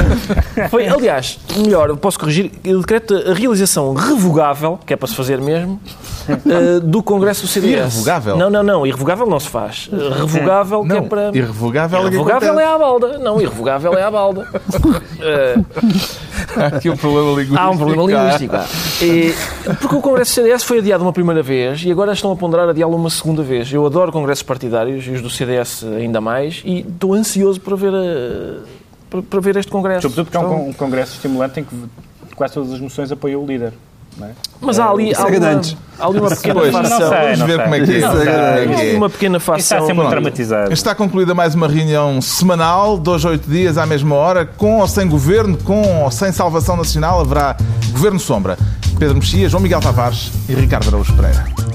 [0.71, 5.41] Foi, aliás, melhor, posso corrigir, eu decreto a realização revogável, que é para se fazer
[5.41, 5.81] mesmo,
[6.47, 7.95] eh, do congresso do CDS.
[7.95, 8.37] Irrevogável?
[8.37, 8.87] Não, não, não.
[8.87, 9.89] Irrevogável não se faz.
[9.93, 11.31] Eh, Revogável que é Não, para...
[11.35, 13.19] irrevogável é Irrevogável é à balda.
[13.19, 14.47] Não, irrevogável é à balda.
[15.21, 15.57] Eh,
[16.57, 17.59] Há aqui um problema linguístico.
[17.59, 18.55] Há um problema linguístico.
[19.03, 19.35] E-
[19.81, 22.95] porque o Congresso CDS foi adiado uma primeira vez e agora estão a ponderar adiá-lo
[22.97, 23.73] uma segunda vez.
[23.73, 27.93] Eu adoro congressos partidários e os do CDS ainda mais e estou ansioso para ver,
[27.93, 28.61] a-
[29.11, 30.03] para, para ver este congresso.
[30.09, 31.75] Sobretudo porque é um, Então, con- um congresso estimulante em que
[32.37, 33.73] quase todas as moções apoiam o líder.
[34.19, 34.31] Não é?
[34.61, 35.61] Mas há ali, Isso há é uma,
[35.99, 37.01] há ali uma pequena Pois, facção.
[37.01, 37.19] não sei.
[37.37, 38.01] Vamos ver como é que é.
[38.01, 38.09] Sei.
[38.11, 38.97] como é ali é.
[38.97, 39.87] uma pequena Isso está a facção.
[39.87, 40.73] ser muito dramatizado.
[40.73, 44.89] Está concluída mais uma reunião semanal, dois a oito dias à mesma hora, com ou
[44.89, 47.57] sem governo, com ou sem salvação nacional, haverá
[47.93, 48.59] governo sombra.
[48.99, 51.68] Pedro Mexia, João Miguel Tavares e Ricardo Araújo Pereira.